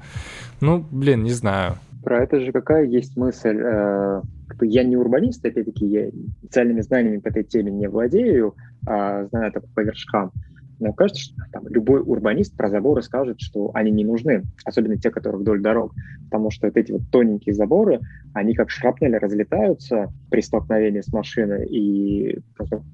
[0.61, 1.79] ну, блин, не знаю.
[2.05, 3.59] Про это же какая есть мысль?
[3.59, 4.21] Э,
[4.61, 8.53] я не урбанист, опять-таки, я специальными знаниями по этой теме не владею,
[8.87, 10.31] а знаю это по вершкам.
[10.79, 15.09] Но кажется, что там, любой урбанист про заборы скажет, что они не нужны, особенно те,
[15.09, 15.93] которые вдоль дорог,
[16.25, 18.01] потому что вот эти вот тоненькие заборы,
[18.33, 22.39] они как шрапнели разлетаются при столкновении с машиной, и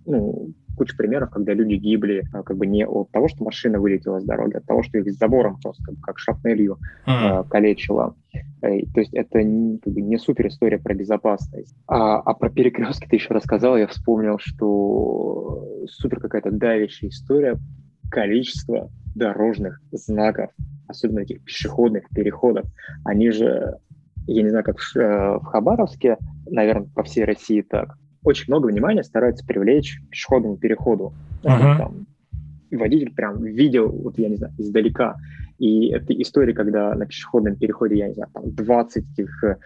[0.06, 4.20] ну, куча примеров, когда люди гибли а, как бы не от того, что машина вылетела
[4.20, 7.50] с дороги, а от того, что их с забором просто как, как шрапнелью mm-hmm.
[7.50, 8.16] калечило.
[8.62, 11.76] Э, то есть это не, как бы, не супер история про безопасность.
[11.88, 17.58] А, а про перекрестки ты еще рассказал, я вспомнил, что супер какая-то давящая история
[18.10, 20.52] количество дорожных знаков,
[20.88, 22.66] особенно этих пешеходных переходов.
[23.04, 23.78] Они же,
[24.28, 28.68] я не знаю, как в, э, в Хабаровске, наверное, по всей России так, очень много
[28.68, 31.14] внимания стараются привлечь к пешеходному переходу.
[31.44, 31.78] Uh-huh.
[31.78, 32.08] Там,
[32.72, 35.16] водитель прям видел, вот я не знаю, издалека.
[35.58, 39.58] И это история, когда на пешеходном переходе, я не знаю, там 20 этих э,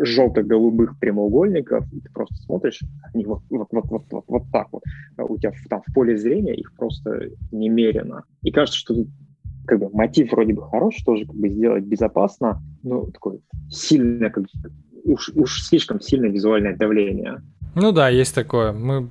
[0.00, 2.80] желто-голубых прямоугольников, и ты просто смотришь,
[3.14, 4.82] они вот, вот, вот, вот, вот, вот так вот.
[5.18, 8.24] У тебя там в поле зрения их просто немерено.
[8.42, 8.94] И кажется, что
[9.66, 13.40] как бы мотив вроде бы хороший, тоже как бы сделать безопасно, но такое
[13.70, 14.44] сильное, как,
[15.04, 17.42] уж, уж слишком сильное визуальное давление.
[17.80, 18.72] Ну да, есть такое.
[18.72, 19.08] Мы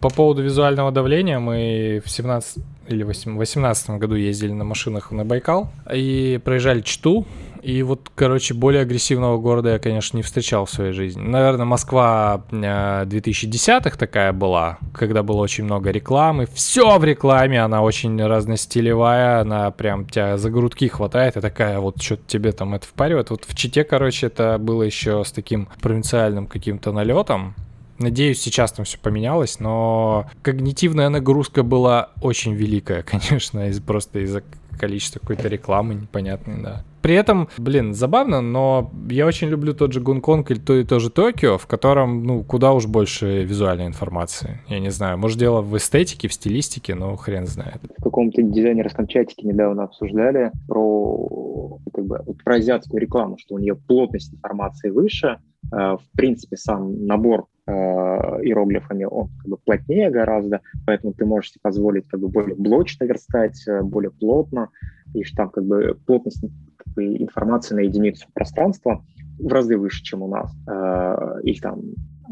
[0.00, 5.70] по поводу визуального давления мы в 17 или 18 году ездили на машинах на Байкал
[5.92, 7.26] и проезжали Чту.
[7.62, 11.22] И вот, короче, более агрессивного города я, конечно, не встречал в своей жизни.
[11.22, 16.46] Наверное, Москва 2010-х э, такая была, когда было очень много рекламы.
[16.52, 22.02] Все в рекламе, она очень разностилевая, она прям тебя за грудки хватает и такая вот
[22.02, 23.30] что-то тебе там это впаривает.
[23.30, 27.54] Вот в Чите, короче, это было еще с таким провинциальным каким-то налетом.
[27.98, 34.42] Надеюсь, сейчас там все поменялось, но когнитивная нагрузка была очень великая, конечно, из, просто из-за
[34.78, 36.84] количества какой-то рекламы непонятной, да.
[37.04, 41.00] При этом, блин, забавно, но я очень люблю тот же Гонконг или то и то
[41.00, 44.62] же Токио, в котором, ну, куда уж больше визуальной информации.
[44.68, 47.82] Я не знаю, может, дело в эстетике, в стилистике, но хрен знает.
[47.98, 53.76] В каком-то дизайнерском чатике недавно обсуждали про, как бы, про азиатскую рекламу, что у нее
[53.76, 55.40] плотность информации выше,
[55.70, 61.50] э, в принципе, сам набор э, иероглифами, он как бы плотнее гораздо, поэтому ты можешь
[61.50, 64.70] себе позволить как бы более блочно верстать, э, более плотно,
[65.12, 66.42] и там как бы плотность
[66.84, 69.04] как бы, информации на единицу пространства
[69.38, 71.80] в разы выше, чем у нас, э, или там,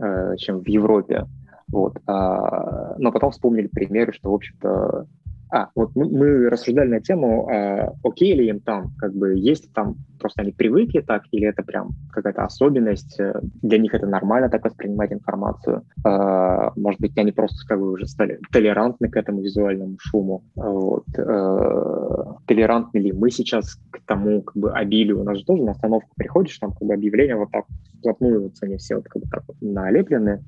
[0.01, 1.27] э, чем в Европе.
[1.73, 1.97] Вот.
[2.07, 5.07] А, но потом вспомнили примеры, что, в общем-то,
[5.51, 9.73] а, вот мы, мы рассуждали на тему, а, окей ли им там, как бы есть
[9.73, 14.49] там, просто они привыкли так, или это прям какая-то особенность, э, для них это нормально
[14.49, 15.83] так воспринимать информацию.
[16.05, 20.45] А, может быть, они просто как бы уже стали толерантны к этому визуальному шуму.
[20.55, 21.05] Вот.
[21.19, 25.21] А, толерантны ли мы сейчас к тому как бы обилию?
[25.21, 27.65] У нас же тоже на остановку приходишь, там как бы объявления вот так
[27.99, 30.45] вплотную, вот они все вот как бы так налеплены.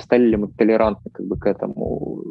[0.00, 2.22] Стали ли мы толерантны как бы к этому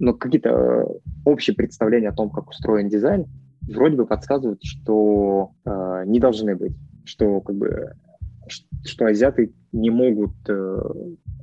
[0.00, 0.86] но какие-то
[1.24, 3.26] общие представления о том, как устроен дизайн,
[3.68, 7.94] вроде бы подсказывают, что э, не должны быть, что как бы
[8.84, 10.78] что азиаты не могут, э,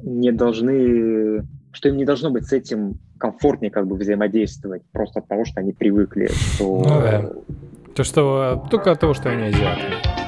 [0.03, 5.28] не должны, что им не должно быть с этим комфортнее как бы взаимодействовать просто от
[5.28, 6.78] того, что они привыкли, что...
[6.78, 7.32] Ну, да.
[7.95, 10.20] То, что только от того, что они азиаты.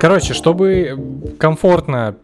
[0.00, 0.98] Короче, чтобы
[1.38, 2.16] комфортно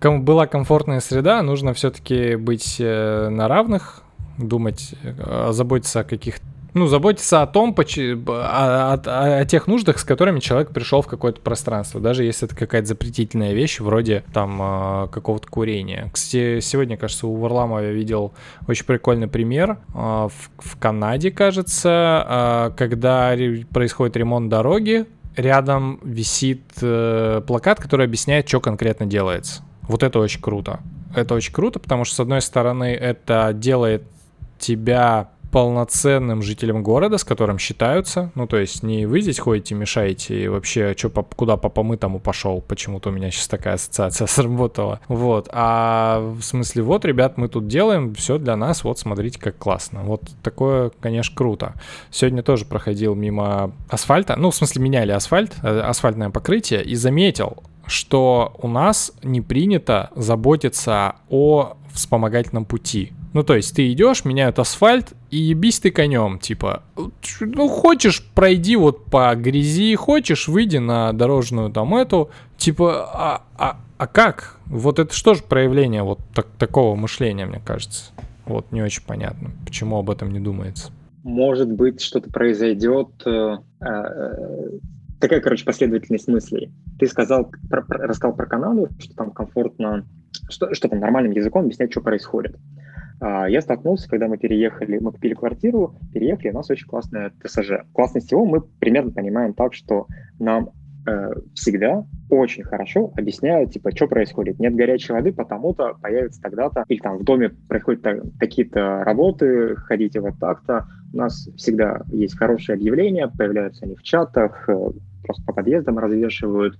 [0.00, 4.02] была комфортная среда, нужно все-таки быть э, на равных,
[4.36, 10.04] думать, э, заботиться о каких-то ну, заботиться о том, о, о, о, тех нуждах, с
[10.04, 15.08] которыми человек пришел в какое-то пространство, даже если это какая-то запретительная вещь, вроде там э,
[15.12, 16.10] какого-то курения.
[16.12, 18.32] Кстати, сегодня, кажется, у Варламова я видел
[18.66, 23.36] очень прикольный пример в, в Канаде, кажется, когда
[23.70, 25.06] происходит ремонт дороги,
[25.36, 29.62] рядом висит э, плакат, который объясняет, что конкретно делается.
[29.82, 30.80] Вот это очень круто.
[31.14, 34.04] Это очень круто, потому что, с одной стороны, это делает
[34.58, 38.32] тебя полноценным жителем города, с которым считаются.
[38.34, 42.18] Ну, то есть не вы здесь ходите, мешаете, и вообще, что, куда папа мы тому
[42.18, 42.62] пошел.
[42.62, 45.00] Почему-то у меня сейчас такая ассоциация сработала.
[45.08, 45.48] Вот.
[45.52, 50.00] А в смысле, вот, ребят, мы тут делаем, все для нас, вот, смотрите, как классно.
[50.04, 51.74] Вот такое, конечно, круто.
[52.10, 57.62] Сегодня тоже проходил мимо асфальта, ну, в смысле, меняли асфальт, э, асфальтное покрытие, и заметил,
[57.86, 63.12] что у нас не принято заботиться о вспомогательном пути.
[63.32, 66.82] Ну, то есть ты идешь, меняют асфальт, и ебись ты конем, типа,
[67.40, 73.80] ну, хочешь, пройди вот по грязи, хочешь, выйди на дорожную там эту, типа, а, а,
[73.96, 74.58] а как?
[74.66, 78.12] Вот это что же проявление вот так, такого мышления, мне кажется.
[78.44, 80.90] Вот не очень понятно, почему об этом не думается.
[81.22, 83.08] Может быть, что-то произойдет.
[83.24, 84.78] Э, э,
[85.20, 86.72] такая, короче, последовательность мыслей.
[86.98, 90.04] Ты сказал, про, про, рассказал про Канаду, что там комфортно,
[90.50, 92.56] что, что там нормальным языком объяснять, что происходит.
[93.22, 97.84] А, я столкнулся, когда мы переехали, мы купили квартиру, переехали, у нас очень классная ТСЖ.
[97.92, 100.08] Классность его мы примерно понимаем так, что
[100.40, 100.70] нам
[101.06, 104.58] э, всегда очень хорошо объясняют, типа, что происходит.
[104.58, 108.04] Нет горячей воды, потому-то появится тогда-то, или там в доме происходят
[108.40, 110.88] такие-то работы, ходите вот так-то.
[111.14, 114.90] У нас всегда есть хорошие объявления, появляются они в чатах, э,
[115.22, 116.76] просто по подъездам развешивают.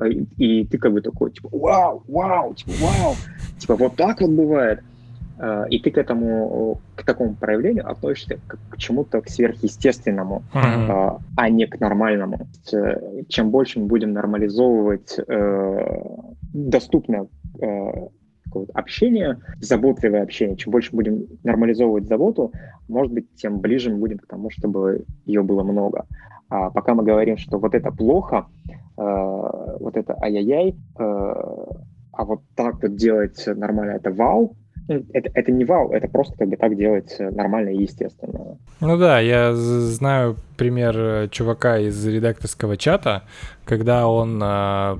[0.00, 3.14] Э, и ты как бы такой, типа, вау, вау, типа, вау,
[3.58, 4.80] типа, вот так вот бывает.
[5.38, 11.20] Э, и ты к этому, к такому проявлению относишься к, к чему-то к сверхъестественному, mm-hmm.
[11.36, 12.46] а не к нормальному.
[13.28, 16.04] Чем больше мы будем нормализовывать э,
[16.52, 17.26] доступное
[17.60, 18.08] э,
[18.74, 22.52] общение, заботливое общение, чем больше будем нормализовывать заботу,
[22.88, 26.06] может быть, тем ближе мы будем к тому, чтобы ее было много.
[26.48, 28.46] А пока мы говорим, что вот это плохо,
[28.94, 34.54] вот это ай-яй-яй, а вот так вот делать нормально, это вау,
[34.88, 38.58] это, это не вау, это просто как бы так делать нормально и естественно.
[38.80, 43.22] Ну да, я знаю пример э, чувака из редакторского чата,
[43.64, 44.46] когда он э,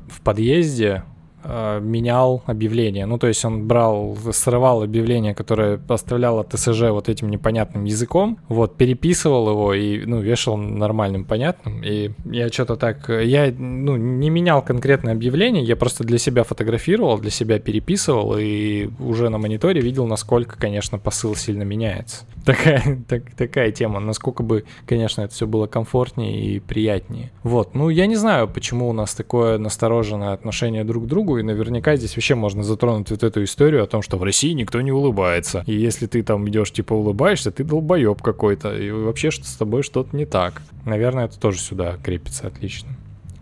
[0.08, 1.11] в подъезде Э,
[1.44, 3.06] менял объявление.
[3.06, 8.76] Ну, то есть он брал, срывал объявление, которое оставляло ТСЖ вот этим непонятным языком, вот,
[8.76, 11.82] переписывал его и, ну, вешал нормальным, понятным.
[11.84, 13.08] И я что-то так...
[13.08, 18.88] Я, ну, не менял конкретное объявление, я просто для себя фотографировал, для себя переписывал и
[18.98, 22.24] уже на мониторе видел, насколько, конечно, посыл сильно меняется.
[22.44, 24.00] Такая, так, такая тема.
[24.00, 27.30] Насколько бы, конечно, это все было комфортнее и приятнее.
[27.44, 27.74] Вот.
[27.74, 31.42] Ну, я не знаю, почему у нас такое настороженное отношение друг к другу, другу, и
[31.42, 34.92] наверняка здесь вообще можно затронуть вот эту историю о том, что в России никто не
[34.92, 35.64] улыбается.
[35.66, 39.82] И если ты там идешь, типа, улыбаешься, ты долбоеб какой-то, и вообще что с тобой
[39.82, 40.62] что-то не так.
[40.84, 42.90] Наверное, это тоже сюда крепится отлично.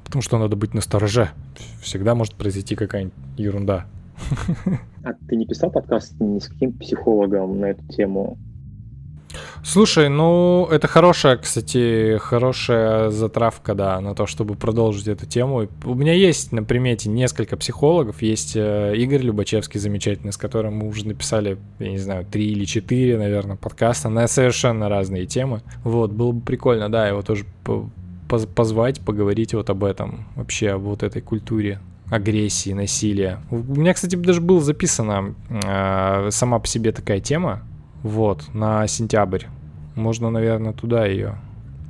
[0.04, 1.30] Потому что надо быть настороже.
[1.82, 3.86] Всегда может произойти какая-нибудь ерунда.
[5.02, 8.36] А ты не писал подкаст ни с каким психологом на эту тему?
[9.62, 15.68] Слушай, ну это хорошая, кстати, хорошая затравка, да, на то, чтобы продолжить эту тему.
[15.84, 18.22] У меня есть на примете несколько психологов.
[18.22, 22.64] Есть э, Игорь Любачевский замечательный, с которым мы уже написали, я не знаю, три или
[22.64, 25.62] четыре, наверное, подкаста на совершенно разные темы.
[25.84, 27.44] Вот, было бы прикольно, да, его тоже
[28.28, 33.40] позвать, поговорить вот об этом, вообще об вот этой культуре агрессии, насилия.
[33.50, 37.62] У меня, кстати, даже была записана э, сама по себе такая тема,
[38.02, 39.44] вот, на сентябрь.
[39.94, 41.34] Можно, наверное, туда ее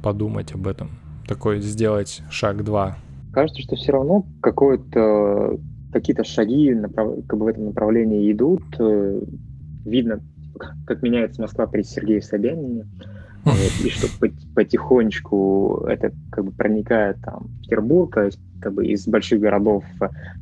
[0.03, 0.91] подумать об этом.
[1.27, 2.97] Такой сделать шаг два.
[3.33, 5.59] Кажется, что все равно какое-то
[5.93, 7.27] какие-то шаги направ...
[7.27, 8.63] как бы в этом направлении идут.
[8.79, 9.21] Э,
[9.85, 10.21] видно,
[10.87, 12.87] как меняется Москва при Сергее Собянине.
[13.45, 14.07] Вот, и что
[14.55, 19.83] потихонечку это как бы проникает там, в Петербург, то есть как бы из больших городов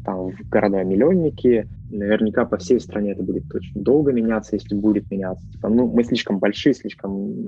[0.04, 5.44] там, в города-миллионники, Наверняка по всей стране это будет очень долго меняться, если будет меняться.
[5.52, 7.44] Типа, ну, мы слишком большие, слишком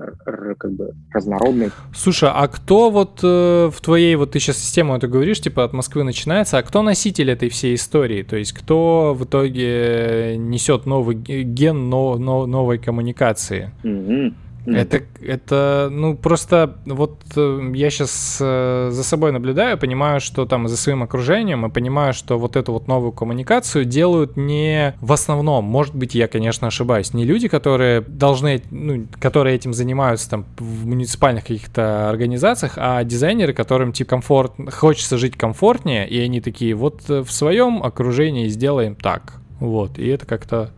[0.57, 1.71] как бы разнородные.
[1.93, 5.73] Слушай, а кто вот э, в твоей, вот ты сейчас систему это говоришь, типа от
[5.73, 8.23] Москвы начинается, а кто носитель этой всей истории?
[8.23, 13.71] То есть кто в итоге несет новый ген но, но, новой коммуникации?
[13.83, 14.33] Mm-hmm.
[14.65, 20.67] Это, это, ну, просто вот э, я сейчас э, за собой наблюдаю, понимаю, что там
[20.67, 25.65] за своим окружением, и понимаю, что вот эту вот новую коммуникацию делают не в основном,
[25.65, 30.85] может быть, я, конечно, ошибаюсь, не люди, которые должны, ну, которые этим занимаются там в
[30.85, 37.09] муниципальных каких-то организациях, а дизайнеры, которым типа комфорт, хочется жить комфортнее, и они такие, вот
[37.09, 40.71] э, в своем окружении сделаем так, вот, и это как-то,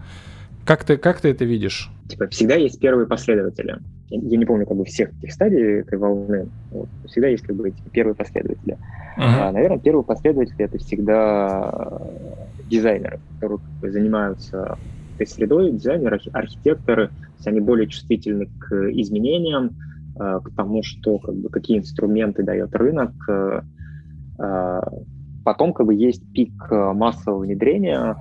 [0.66, 1.93] как ты, как ты это видишь?
[2.08, 3.78] Типа, всегда есть первые последователи.
[4.10, 6.48] Я, не помню как бы всех этих стадий этой волны.
[6.72, 6.90] Вот.
[7.08, 8.74] Всегда есть как бы эти первые последователи.
[8.74, 8.78] Uh-huh.
[9.18, 12.02] А, наверное, первые последователи это всегда
[12.70, 14.78] дизайнеры, которые как бы, занимаются
[15.16, 17.10] этой средой, дизайнеры, архитекторы,
[17.46, 19.72] они более чувствительны к изменениям,
[20.18, 23.14] а, к тому, что как бы какие инструменты дает рынок.
[24.40, 24.88] А,
[25.44, 28.16] потом как бы есть пик массового внедрения,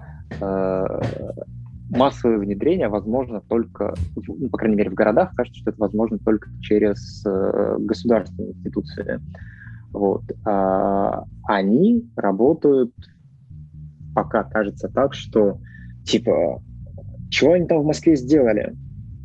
[1.92, 6.50] массовое внедрение возможно только, ну, по крайней мере, в городах, кажется, что это возможно только
[6.60, 9.20] через э, государственные институции.
[9.92, 10.22] Вот.
[10.44, 12.94] А они работают
[14.14, 15.58] пока кажется так, что
[16.04, 16.62] типа,
[17.30, 18.74] чего они там в Москве сделали?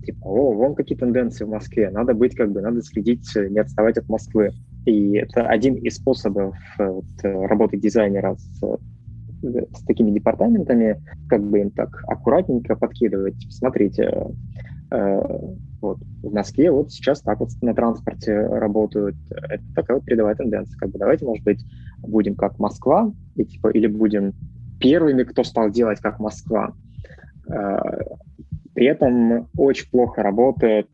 [0.06, 3.98] Типа, о, вон какие тенденции в Москве, надо быть как бы, надо следить, не отставать
[3.98, 4.52] от Москвы.
[4.86, 8.62] И это один из способов э, вот, работы дизайнера с
[9.42, 13.36] с такими департаментами, как бы им так аккуратненько подкидывать.
[13.50, 14.28] Смотрите,
[14.92, 15.22] э,
[15.82, 19.16] вот в Москве вот сейчас так вот на транспорте работают.
[19.30, 20.78] Это такая вот передовая тенденция.
[20.78, 21.64] Как бы давайте, может быть,
[22.00, 24.34] будем как Москва, и, типа, или будем
[24.80, 26.74] первыми, кто стал делать как Москва.
[27.50, 27.78] Э,
[28.74, 30.88] при этом очень плохо работает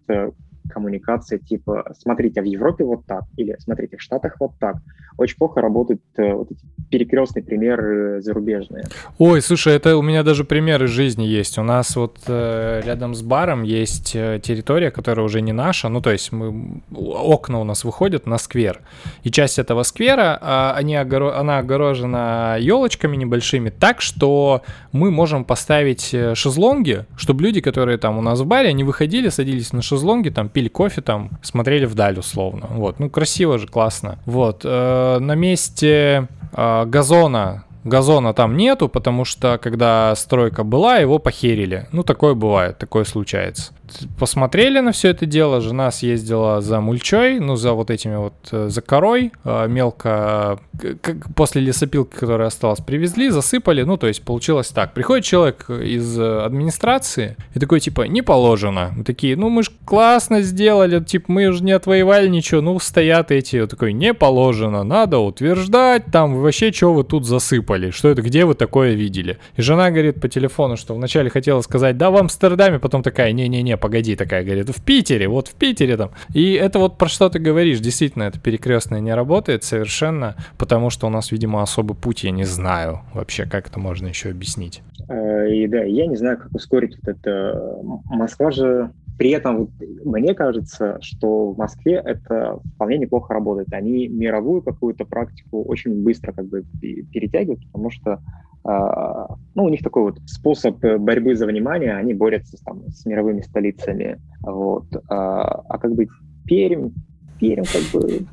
[0.66, 4.78] э, коммуникация типа «смотрите, в Европе вот так» или «смотрите, в Штатах вот так».
[5.18, 8.84] Очень плохо работают э, вот эти перекрестные примеры зарубежные.
[9.18, 11.58] Ой, слушай, это у меня даже примеры жизни есть.
[11.58, 16.02] У нас вот э, рядом с баром есть э, территория, которая уже не наша, ну
[16.02, 18.82] то есть мы, окна у нас выходят на сквер.
[19.24, 21.38] И часть этого сквера, э, они огоро...
[21.38, 24.62] она огорожена елочками небольшими так, что
[24.92, 29.30] мы можем поставить э, шезлонги, чтобы люди, которые там у нас в баре, они выходили,
[29.30, 32.68] садились на шезлонги, там пили кофе, там смотрели вдаль условно.
[32.70, 34.20] Вот, ну красиво же, классно.
[34.26, 41.20] Вот, э, на месте э, газона газона там нету, потому что когда стройка была, его
[41.20, 41.88] похерили.
[41.92, 43.74] Ну, такое бывает, такое случается
[44.20, 45.62] посмотрели на все это дело.
[45.62, 49.32] Жена съездила за мульчой, ну, за вот этими вот, э, за корой.
[49.44, 50.60] Э, мелко,
[51.02, 53.84] как после лесопилки, которая осталась, привезли, засыпали.
[53.84, 54.94] Ну, то есть получилось так.
[54.94, 58.94] Приходит человек из администрации и такой, типа, не положено.
[58.96, 62.62] Мы такие, ну, мы же классно сделали, типа, мы же не отвоевали ничего.
[62.62, 67.92] Ну, стоят эти, вот такой, не положено, надо утверждать, там, вообще, что вы тут засыпали?
[67.92, 69.38] Что это, где вы такое видели?
[69.56, 73.78] И жена говорит по телефону, что вначале хотела сказать, да, в Амстердаме, потом такая, не-не-не,
[73.84, 76.12] погоди, такая говорит, в Питере, вот в Питере там.
[76.34, 81.08] И это вот про что ты говоришь, действительно, это перекрестное не работает совершенно, потому что
[81.08, 84.82] у нас, видимо, особый путь, я не знаю вообще, как это можно еще объяснить.
[85.10, 87.62] Э, и да, я не знаю, как ускорить вот это.
[88.06, 89.70] Москва же при этом
[90.04, 93.72] мне кажется, что в Москве это вполне неплохо работает.
[93.72, 96.64] Они мировую какую-то практику очень быстро как бы
[97.12, 98.20] перетягивают, потому что
[98.66, 103.42] а, ну, у них такой вот способ борьбы за внимание, они борются там, с мировыми
[103.42, 104.20] столицами.
[104.42, 104.86] Вот.
[105.10, 106.08] А, а как бы
[106.46, 106.92] Пермь,
[107.40, 108.26] Пермь как бы...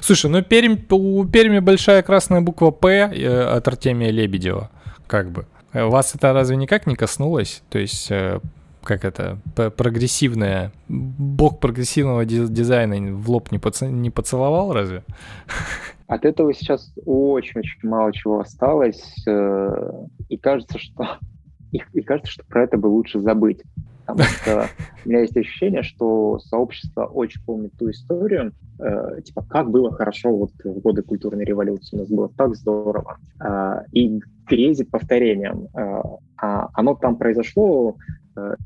[0.00, 4.70] Слушай, ну Пермь, у Перми большая красная буква «П» э, от Артемия Лебедева,
[5.06, 5.46] как бы.
[5.72, 7.62] Вас это разве никак не коснулось?
[7.70, 8.40] То есть э,
[8.88, 13.82] как это, прогрессивное, бог прогрессивного дизайна в лоб не, поц...
[13.82, 15.04] не поцеловал разве?
[16.06, 19.92] От этого сейчас очень-очень мало чего осталось, э,
[20.30, 21.18] и кажется, что
[21.70, 23.60] и, и кажется, что про это бы лучше забыть.
[24.06, 24.68] Потому что
[25.04, 30.34] у меня есть ощущение, что сообщество очень помнит ту историю, э, типа, как было хорошо
[30.34, 35.68] вот в годы культурной революции, у нас было так здорово, э, и грезит повторением.
[35.74, 36.00] Э,
[36.40, 37.96] а оно там произошло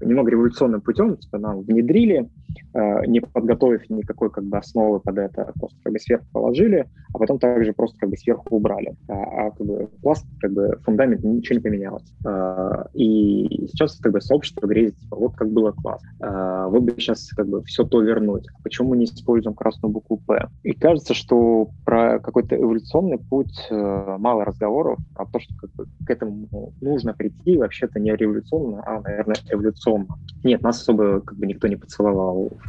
[0.01, 2.29] немного революционным путем, типа нам внедрили,
[2.75, 7.19] э, не подготовив никакой как бы основы под это, просто как бы сверху положили, а
[7.19, 8.95] потом также просто как бы сверху убрали.
[9.09, 12.13] А, а как бы пласт, как бы фундамент, ничего не поменялось.
[12.27, 16.03] Э, и сейчас как бы сообщество грезит, типа, вот как было класс.
[16.21, 18.47] Вот бы сейчас как бы все то вернуть.
[18.63, 20.49] Почему мы не используем красную букву «П»?
[20.63, 26.11] И кажется, что про какой-то эволюционный путь мало разговоров, а то, что как бы к
[26.11, 30.19] этому нужно прийти, вообще-то не революционно, а, наверное, эволюционно эволюционно.
[30.45, 32.51] Нет, нас особо как бы никто не поцеловал.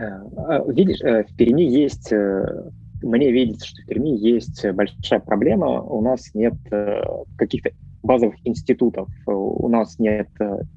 [0.00, 2.70] Э, а, видишь, э, в Перми есть, э,
[3.02, 5.82] мне видится, что в Перми есть большая проблема.
[5.82, 6.54] У нас нет
[7.36, 7.70] каких-то
[8.02, 9.08] базовых институтов.
[9.26, 10.28] У нас нет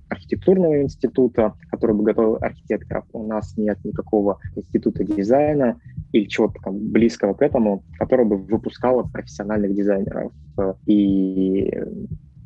[0.10, 3.06] архитектурного института, который бы готовил архитекторов.
[3.14, 5.80] У нас нет никакого института дизайна
[6.12, 10.34] или чего-то близкого к этому, который бы выпускало профессиональных дизайнеров.
[10.86, 11.74] И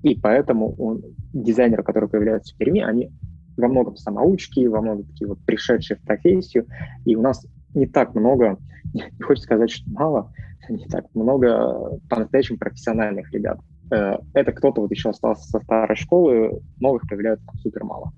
[0.04, 1.04] и поэтому он,
[1.34, 3.12] дизайнеры, которые появляются в Перми, они
[3.58, 6.68] во многом самоучки, во многом такие вот пришедшие в профессию.
[7.06, 8.58] И у нас не так много,
[8.94, 10.32] не хочется сказать, что мало,
[10.70, 13.60] не так много по-настоящему профессиональных ребят.
[13.92, 18.12] Э, это кто-то вот еще остался со старой школы, новых появляется там супер мало.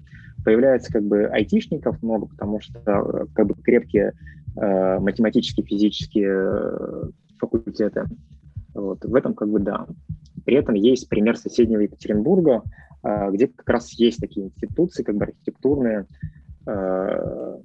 [0.43, 4.13] Появляется как бы айтишников много, потому что э, как бы крепкие
[4.55, 8.05] э, математические, физические факультеты.
[8.79, 9.03] Вот.
[9.03, 9.87] В этом как бы да.
[10.45, 12.63] При этом есть пример соседнего Екатеринбурга,
[13.03, 16.05] а, где как раз есть такие институции, как бы архитектурные,
[16.65, 17.59] а,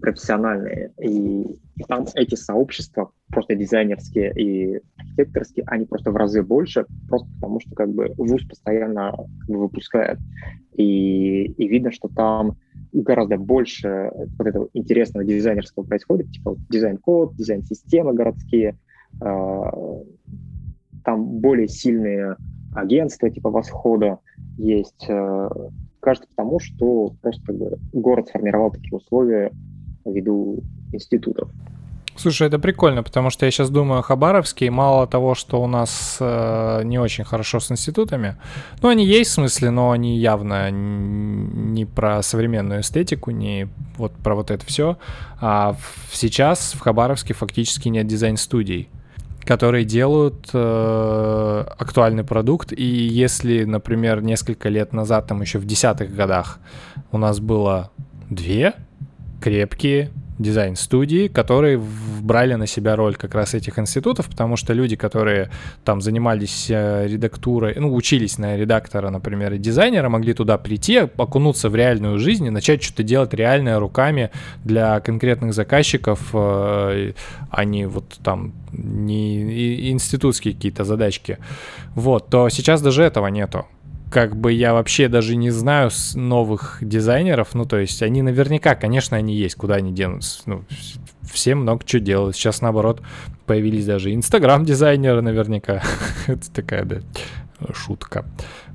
[0.00, 0.92] профессиональные.
[1.00, 1.42] И,
[1.76, 7.60] и там эти сообщества, просто дизайнерские и архитекторские, они просто в разы больше, просто потому
[7.60, 10.18] что как бы ВУЗ постоянно как бы, выпускает.
[10.74, 12.56] И, и видно, что там
[12.92, 18.78] гораздо больше вот этого интересного дизайнерского происходит, типа дизайн-код, дизайн-системы городские,
[19.20, 20.04] там
[21.40, 22.36] более сильные
[22.74, 24.18] агентства типа Восхода
[24.58, 25.06] есть.
[25.08, 25.48] Э,
[26.00, 27.54] кажется, потому что просто
[27.92, 29.52] город сформировал такие условия
[30.04, 30.62] ввиду
[30.92, 31.50] институтов.
[32.16, 35.66] Слушай, это прикольно, потому что я сейчас думаю о Хабаровске, и мало того, что у
[35.66, 38.36] нас э, не очень хорошо с институтами,
[38.82, 43.66] ну, они есть в смысле, но они явно не про современную эстетику, не
[43.96, 44.96] вот про вот это все,
[45.40, 45.74] а
[46.12, 48.90] сейчас в Хабаровске фактически нет дизайн-студий
[49.46, 52.72] которые делают э, актуальный продукт.
[52.72, 56.58] И если, например, несколько лет назад, там еще в десятых годах,
[57.12, 57.90] у нас было
[58.30, 58.74] две
[59.40, 61.80] крепкие дизайн-студии, которые
[62.20, 65.50] брали на себя роль как раз этих институтов, потому что люди, которые
[65.84, 71.68] там занимались э, редактурой, ну, учились на редактора, например, и дизайнера, могли туда прийти, окунуться
[71.68, 74.30] в реальную жизнь и начать что-то делать реальное руками
[74.64, 77.12] для конкретных заказчиков, э,
[77.50, 81.38] а не вот там не институтские какие-то задачки.
[81.94, 83.66] Вот, то сейчас даже этого нету
[84.14, 87.52] как бы я вообще даже не знаю с новых дизайнеров.
[87.54, 90.42] Ну, то есть они наверняка, конечно, они есть, куда они денутся.
[90.46, 90.64] Ну,
[91.22, 92.36] все много чего делают.
[92.36, 93.02] Сейчас, наоборот,
[93.44, 95.82] появились даже инстаграм-дизайнеры наверняка.
[96.28, 97.00] Это такая, да,
[97.74, 98.24] шутка.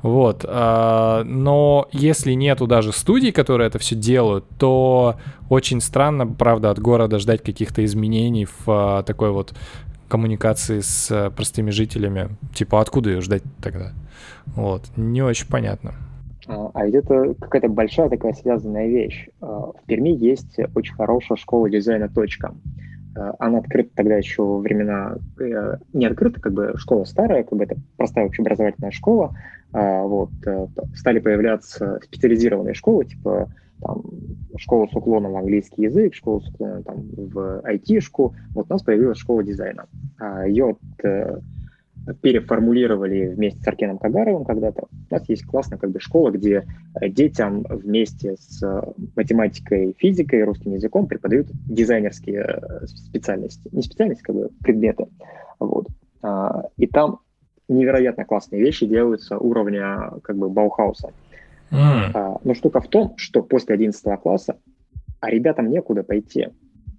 [0.01, 0.43] Вот.
[0.45, 5.15] А, но если нету даже студий, которые это все делают, то
[5.47, 9.53] очень странно, правда, от города ждать каких-то изменений в а, такой вот
[10.09, 12.29] коммуникации с э, простыми жителями.
[12.53, 13.93] Типа, откуда ее ждать тогда?
[14.47, 15.93] Вот, не очень понятно.
[16.47, 19.29] А, а ведь это какая-то большая такая связанная вещь.
[19.39, 22.53] А, в Перми есть очень хорошая школа дизайна «Точка».
[23.15, 25.17] А, она открыта тогда еще во времена...
[25.39, 29.35] Э, не открыта, как бы школа старая, как бы это простая общеобразовательная школа.
[29.71, 30.31] Вот.
[30.45, 33.49] Э, стали появляться специализированные школы, типа
[33.81, 34.03] там,
[34.57, 38.35] школа с уклоном в английский язык, школа с уклоном там, в IT-шку.
[38.53, 39.87] Вот у нас появилась школа дизайна.
[40.47, 41.39] Ее э,
[42.21, 44.87] переформулировали вместе с Аркеном Кагаровым когда-то.
[45.09, 46.65] У нас есть классная как бы школа, где
[46.99, 48.81] э, детям вместе с э,
[49.15, 53.69] математикой, физикой, русским языком преподают дизайнерские специальности.
[53.71, 55.07] Не специальности, как бы предметы.
[55.59, 55.87] Вот.
[56.21, 57.19] А, и там
[57.67, 61.11] невероятно классные вещи делаются уровня как бы Баухауса.
[61.71, 62.41] Mm.
[62.43, 64.57] Но штука в том, что после 11 класса
[65.19, 66.47] а ребятам некуда пойти.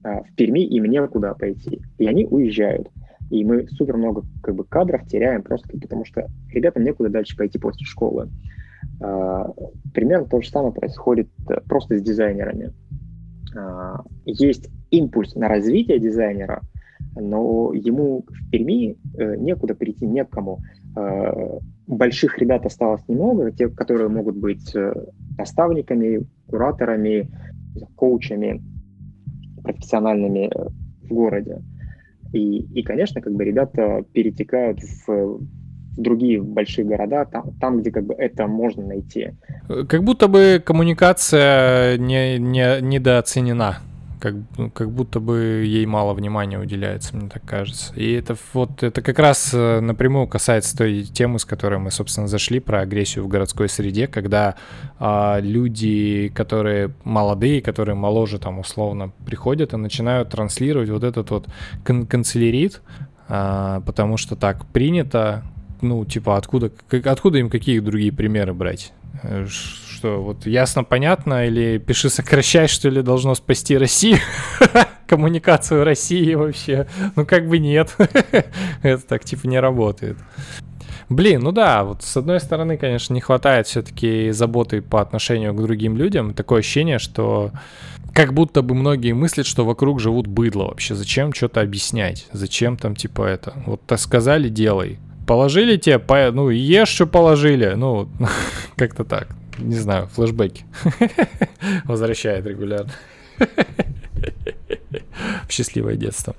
[0.02, 1.80] А, в Перми им некуда пойти.
[1.98, 2.88] И они уезжают.
[3.30, 7.58] И мы супер много как бы, кадров теряем просто потому, что ребятам некуда дальше пойти
[7.58, 8.28] после школы.
[8.98, 12.72] Примерно то же самое происходит э, просто с дизайнерами.
[14.26, 16.62] Есть импульс на развитие дизайнера,
[17.14, 20.60] но ему в Перми э, некуда перейти, некому
[21.90, 24.92] больших ребят осталось немного, те, которые могут быть э,
[25.36, 27.28] наставниками, кураторами,
[27.96, 28.62] коучами
[29.62, 30.68] профессиональными э,
[31.02, 31.62] в городе.
[32.32, 37.90] И, и, конечно, как бы ребята перетекают в, в другие большие города, там, там, где
[37.90, 39.32] как бы это можно найти.
[39.88, 43.78] Как будто бы коммуникация не, не, недооценена
[44.20, 47.92] как, ну, как будто бы ей мало внимания уделяется, мне так кажется.
[47.94, 52.28] И это вот это как раз э, напрямую касается той темы, с которой мы, собственно,
[52.28, 54.54] зашли про агрессию в городской среде, когда
[54.98, 61.48] а, люди, которые молодые, которые моложе там условно приходят и начинают транслировать вот этот вот
[61.82, 62.82] кан канцелярит,
[63.28, 65.42] а, потому что так принято,
[65.80, 66.70] ну, типа, откуда,
[67.04, 68.92] откуда им какие другие примеры брать?
[69.22, 74.18] Э, что, вот ясно, понятно, или пиши сокращай, что ли, должно спасти Россию?
[75.06, 76.86] Коммуникацию России вообще?
[77.16, 77.96] Ну, как бы нет.
[78.82, 80.16] Это так, типа, не работает.
[81.08, 85.60] Блин, ну да, вот с одной стороны, конечно, не хватает все-таки заботы по отношению к
[85.60, 86.34] другим людям.
[86.34, 87.50] Такое ощущение, что
[88.14, 90.94] как будто бы многие мыслят, что вокруг живут быдло вообще.
[90.94, 92.28] Зачем что-то объяснять?
[92.30, 93.54] Зачем там типа это?
[93.66, 95.00] Вот так сказали, делай.
[95.30, 96.32] Положили тебе, по...
[96.32, 97.74] ну ешь, что положили.
[97.76, 98.08] Ну,
[98.76, 99.28] как-то так
[99.58, 100.64] не знаю, флешбеки.
[101.84, 102.90] Возвращает регулярно.
[105.46, 106.34] В счастливое детство.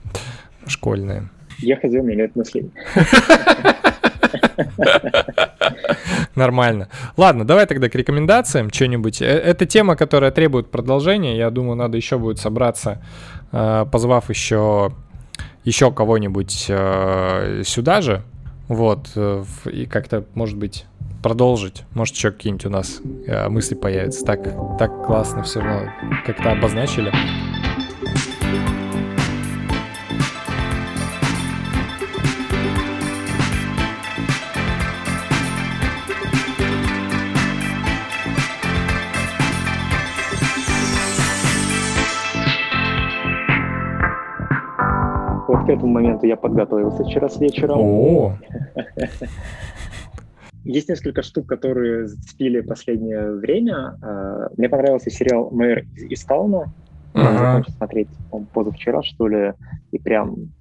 [0.68, 1.30] Школьное.
[1.60, 2.70] Я ходил, у меня нет мыслей.
[6.36, 6.90] Нормально.
[7.16, 9.22] Ладно, давай тогда к рекомендациям что-нибудь.
[9.22, 11.38] Э, это тема, которая требует продолжения.
[11.38, 13.02] Я думаю, надо еще будет собраться,
[13.54, 14.92] э, позвав еще,
[15.64, 18.24] еще кого-нибудь э, сюда же.
[18.72, 19.12] Вот.
[19.66, 20.86] И как-то, может быть,
[21.22, 21.84] продолжить.
[21.94, 24.26] Может, еще какие-нибудь у нас э, мысли появятся.
[24.26, 24.44] Так,
[24.80, 25.92] так классно все равно
[26.26, 27.12] как-то обозначили.
[45.66, 47.74] К этому моменту я подготовился вчера с вечера.
[47.76, 48.36] О!
[50.64, 53.98] Есть несколько штук, которые зацепили последнее время.
[54.02, 56.72] А, мне понравился сериал «Мэр из Тауна».
[57.14, 58.08] Закончил смотреть
[58.54, 59.54] позавчера, что ли,
[59.92, 60.52] и прям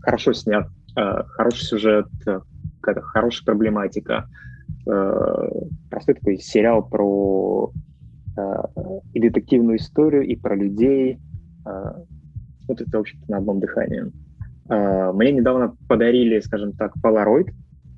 [0.00, 0.66] хорошо снят,
[0.96, 2.08] э, хороший сюжет,
[2.80, 4.26] какая-то хорошая проблематика.
[4.90, 5.48] Э,
[5.90, 7.70] простой такой сериал про
[9.12, 11.20] и детективную историю, и про людей.
[12.64, 14.10] Смотрится, в общем-то, на одном дыхании.
[14.68, 17.50] Э, мне недавно подарили, скажем так, Polaroid,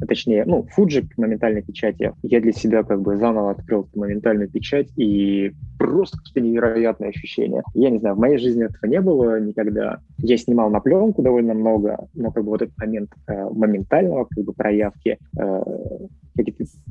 [0.06, 2.12] точнее, ну, Fuji моментальной печати.
[2.22, 7.62] Я для себя как бы заново открыл моментальную печать, и просто какие-то невероятные ощущения.
[7.74, 10.00] Я не знаю, в моей жизни этого не было никогда.
[10.18, 14.44] Я снимал на пленку довольно много, но как бы вот этот момент э, моментального как
[14.44, 15.62] бы проявки э,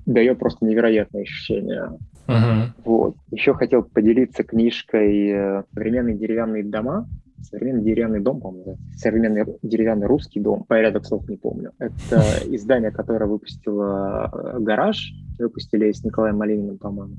[0.06, 1.92] дает просто невероятные ощущения.
[2.28, 2.70] Uh-huh.
[2.84, 3.16] Вот.
[3.30, 7.08] Еще хотел поделиться книжкой э, «Современные деревянные дома»
[7.46, 11.72] современный деревянный дом, по-моему, современный деревянный русский дом, порядок слов не помню.
[11.80, 17.16] Это издание, которое выпустило э, «Гараж», выпустили с Николаем Малининым, по-моему.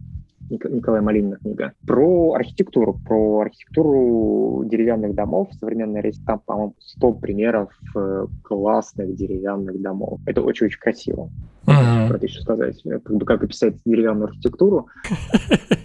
[0.48, 1.72] Николай Малинина книга.
[1.86, 5.48] Про архитектуру, про архитектуру деревянных домов.
[5.58, 10.20] Современная речь, там, по-моему, 100 примеров э, классных деревянных домов.
[10.26, 11.30] Это очень-очень красиво.
[11.66, 12.08] Uh-huh.
[12.08, 12.80] Про это еще сказать.
[12.82, 14.86] Как бы как описать деревянную архитектуру.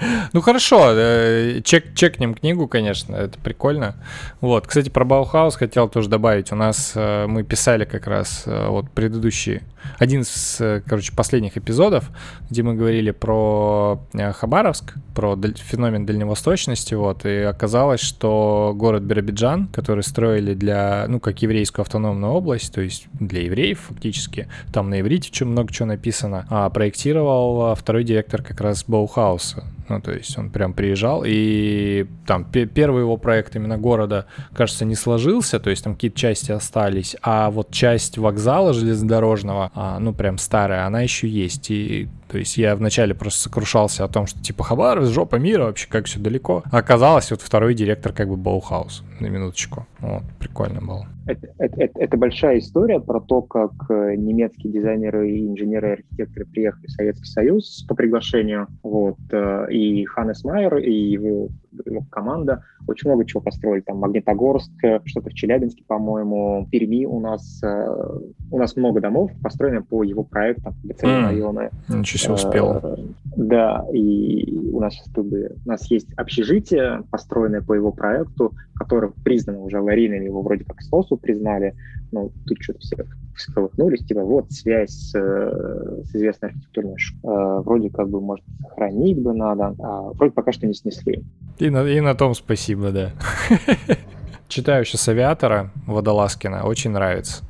[0.32, 3.94] Ну хорошо, э, чек, чекнем книгу, конечно, это прикольно.
[4.40, 6.52] Вот, кстати, про Баухаус хотел тоже добавить.
[6.52, 9.62] У нас э, мы писали как раз э, вот предыдущий,
[9.98, 12.10] один из, короче, последних эпизодов,
[12.50, 20.02] где мы говорили про Хабаровск, про феномен дальневосточности, вот, и оказалось, что город Биробиджан, который
[20.02, 25.44] строили для, ну, как еврейскую автономную область, то есть для евреев фактически, там на иврите
[25.44, 30.72] много чего написано, а проектировал второй директор как раз Баухауса, ну, то есть он прям
[30.72, 36.18] приезжал, и там первый его проект именно города, кажется, не сложился, то есть там какие-то
[36.18, 42.08] части остались, а вот часть вокзала железнодорожного, а, ну, прям старая, она еще есть, и
[42.28, 46.06] то есть я вначале просто сокрушался о том, что типа Хабаровск, жопа мира, вообще как
[46.06, 46.62] все далеко.
[46.70, 49.86] А оказалось, вот второй директор как бы Баухаус, на минуточку.
[49.98, 51.08] Вот, прикольно было.
[51.30, 56.46] Это, это, это, большая история про то, как э, немецкие дизайнеры и инженеры и архитекторы
[56.46, 58.66] приехали в Советский Союз по приглашению.
[58.82, 61.48] Вот, э, и Ханнес Майер, и его
[61.86, 63.82] его команда очень много чего построили.
[63.82, 64.72] Там Магнитогорск,
[65.04, 68.18] что-то в Челябинске, по-моему, в Перми у нас э,
[68.50, 71.22] у нас много домов построено по его проектам, mm.
[71.22, 71.70] районы.
[71.88, 72.80] Ничего себе успел.
[72.82, 72.96] Э,
[73.36, 79.60] да, и у нас сейчас у нас есть общежитие, построенное по его проекту, которое признано
[79.60, 81.74] уже аварийным, его вроде как СОСу признали,
[82.12, 82.96] но тут что-то все
[83.36, 89.20] всколыхнулись, типа вот связь с, с известной архитектурной школой, э, вроде как бы, может, сохранить
[89.20, 91.24] бы надо, а вроде пока что не снесли.
[91.58, 93.12] И на, и на том спасибо, да.
[94.48, 97.44] Читаю сейчас «Авиатора» Водолазкина, очень нравится.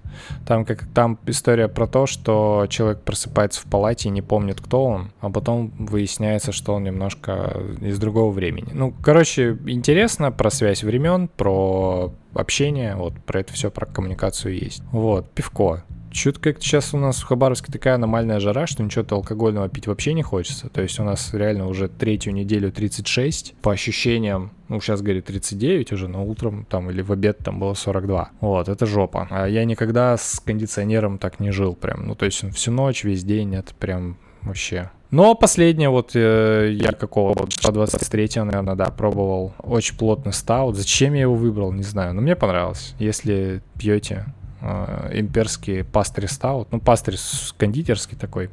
[0.47, 4.85] Там, как, там история про то, что человек просыпается в палате и не помнит, кто
[4.85, 8.69] он, а потом выясняется, что он немножко из другого времени.
[8.73, 14.83] Ну, короче, интересно про связь времен, про общение, вот про это все, про коммуникацию есть.
[14.93, 15.85] Вот, пивко.
[16.11, 20.13] Чуть как сейчас у нас в Хабаровске такая аномальная жара, что ничего-то алкогольного пить вообще
[20.13, 20.69] не хочется.
[20.69, 23.55] То есть у нас реально уже третью неделю 36.
[23.63, 27.75] По ощущениям, ну, сейчас, говорит, 39 уже, но утром там или в обед там было
[27.75, 28.31] 42.
[28.41, 29.29] Вот, это жопа.
[29.31, 32.07] А я никогда с кондиционером так не жил прям.
[32.07, 36.93] Ну, то есть всю ночь, весь день, это прям вообще но последнее вот э, я
[36.93, 39.55] какого вот 23 наверное, да, пробовал.
[39.59, 40.77] Очень плотный стаут.
[40.77, 42.15] Зачем я его выбрал, не знаю.
[42.15, 42.95] Но мне понравилось.
[43.01, 44.27] Если пьете,
[44.61, 47.17] э, имперский пастырь стаут, ну, пастырь
[47.57, 48.51] кондитерский такой,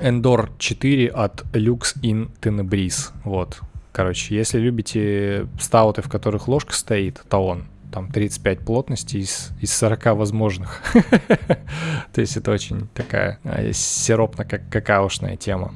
[0.00, 3.60] Endor 4 от Lux in Tenebris, вот.
[3.92, 7.64] Короче, если любите стауты, в которых ложка стоит, то он
[7.94, 10.82] там 35 плотности из, из 40 возможных.
[12.12, 15.74] То есть это очень такая э, сиропно-какаошная тема.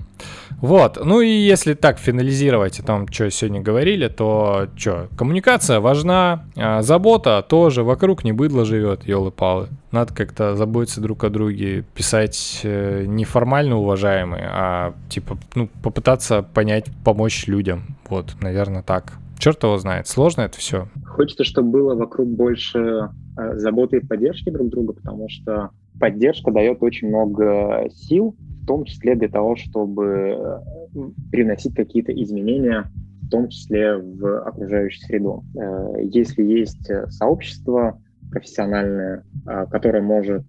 [0.60, 6.46] Вот, ну и если так финализировать о том, что сегодня говорили, то что, коммуникация важна,
[6.56, 9.68] а забота тоже, вокруг не быдло живет, елы-палы.
[9.92, 17.46] Надо как-то заботиться друг о друге, писать э, уважаемые, а типа, ну, попытаться понять, помочь
[17.46, 17.96] людям.
[18.08, 19.14] Вот, наверное, так.
[19.38, 20.88] Черт его знает, сложно это все.
[21.06, 23.10] Хочется, чтобы было вокруг больше
[23.54, 29.14] заботы и поддержки друг друга, потому что поддержка дает очень много сил, в том числе
[29.14, 31.00] для того, чтобы э,
[31.30, 32.90] приносить какие-то изменения,
[33.22, 35.44] в том числе в окружающую среду.
[35.56, 38.00] Э, если есть сообщество
[38.30, 39.24] профессиональное,
[39.70, 40.44] которое может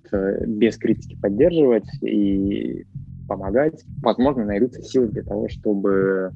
[0.45, 2.85] без критики поддерживать и
[3.25, 6.33] помогать, возможно, найдутся силы для того, чтобы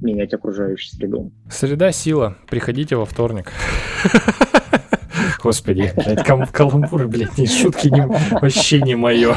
[0.00, 1.30] менять окружающую среду.
[1.50, 2.38] Среда сила.
[2.48, 3.52] Приходите во вторник.
[5.42, 8.06] Господи, блядь, кал каламбуры, блядь, не шутки, не,
[8.40, 9.36] вообще не мое.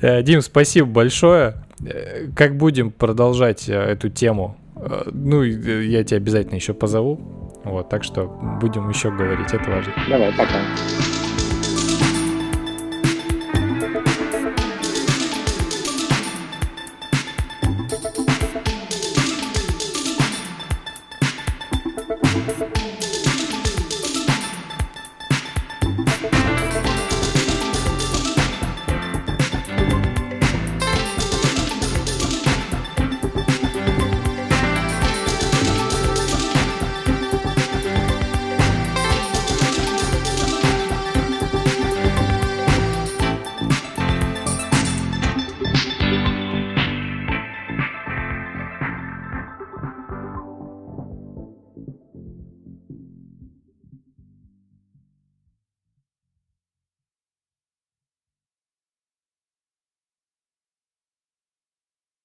[0.00, 1.54] Э, Дим, спасибо большое.
[1.86, 4.56] Э, как будем продолжать э, эту тему
[5.12, 7.60] ну, я тебя обязательно еще позову.
[7.64, 8.26] Вот, так что
[8.60, 9.92] будем еще говорить, это важно.
[10.08, 10.58] Давай, пока.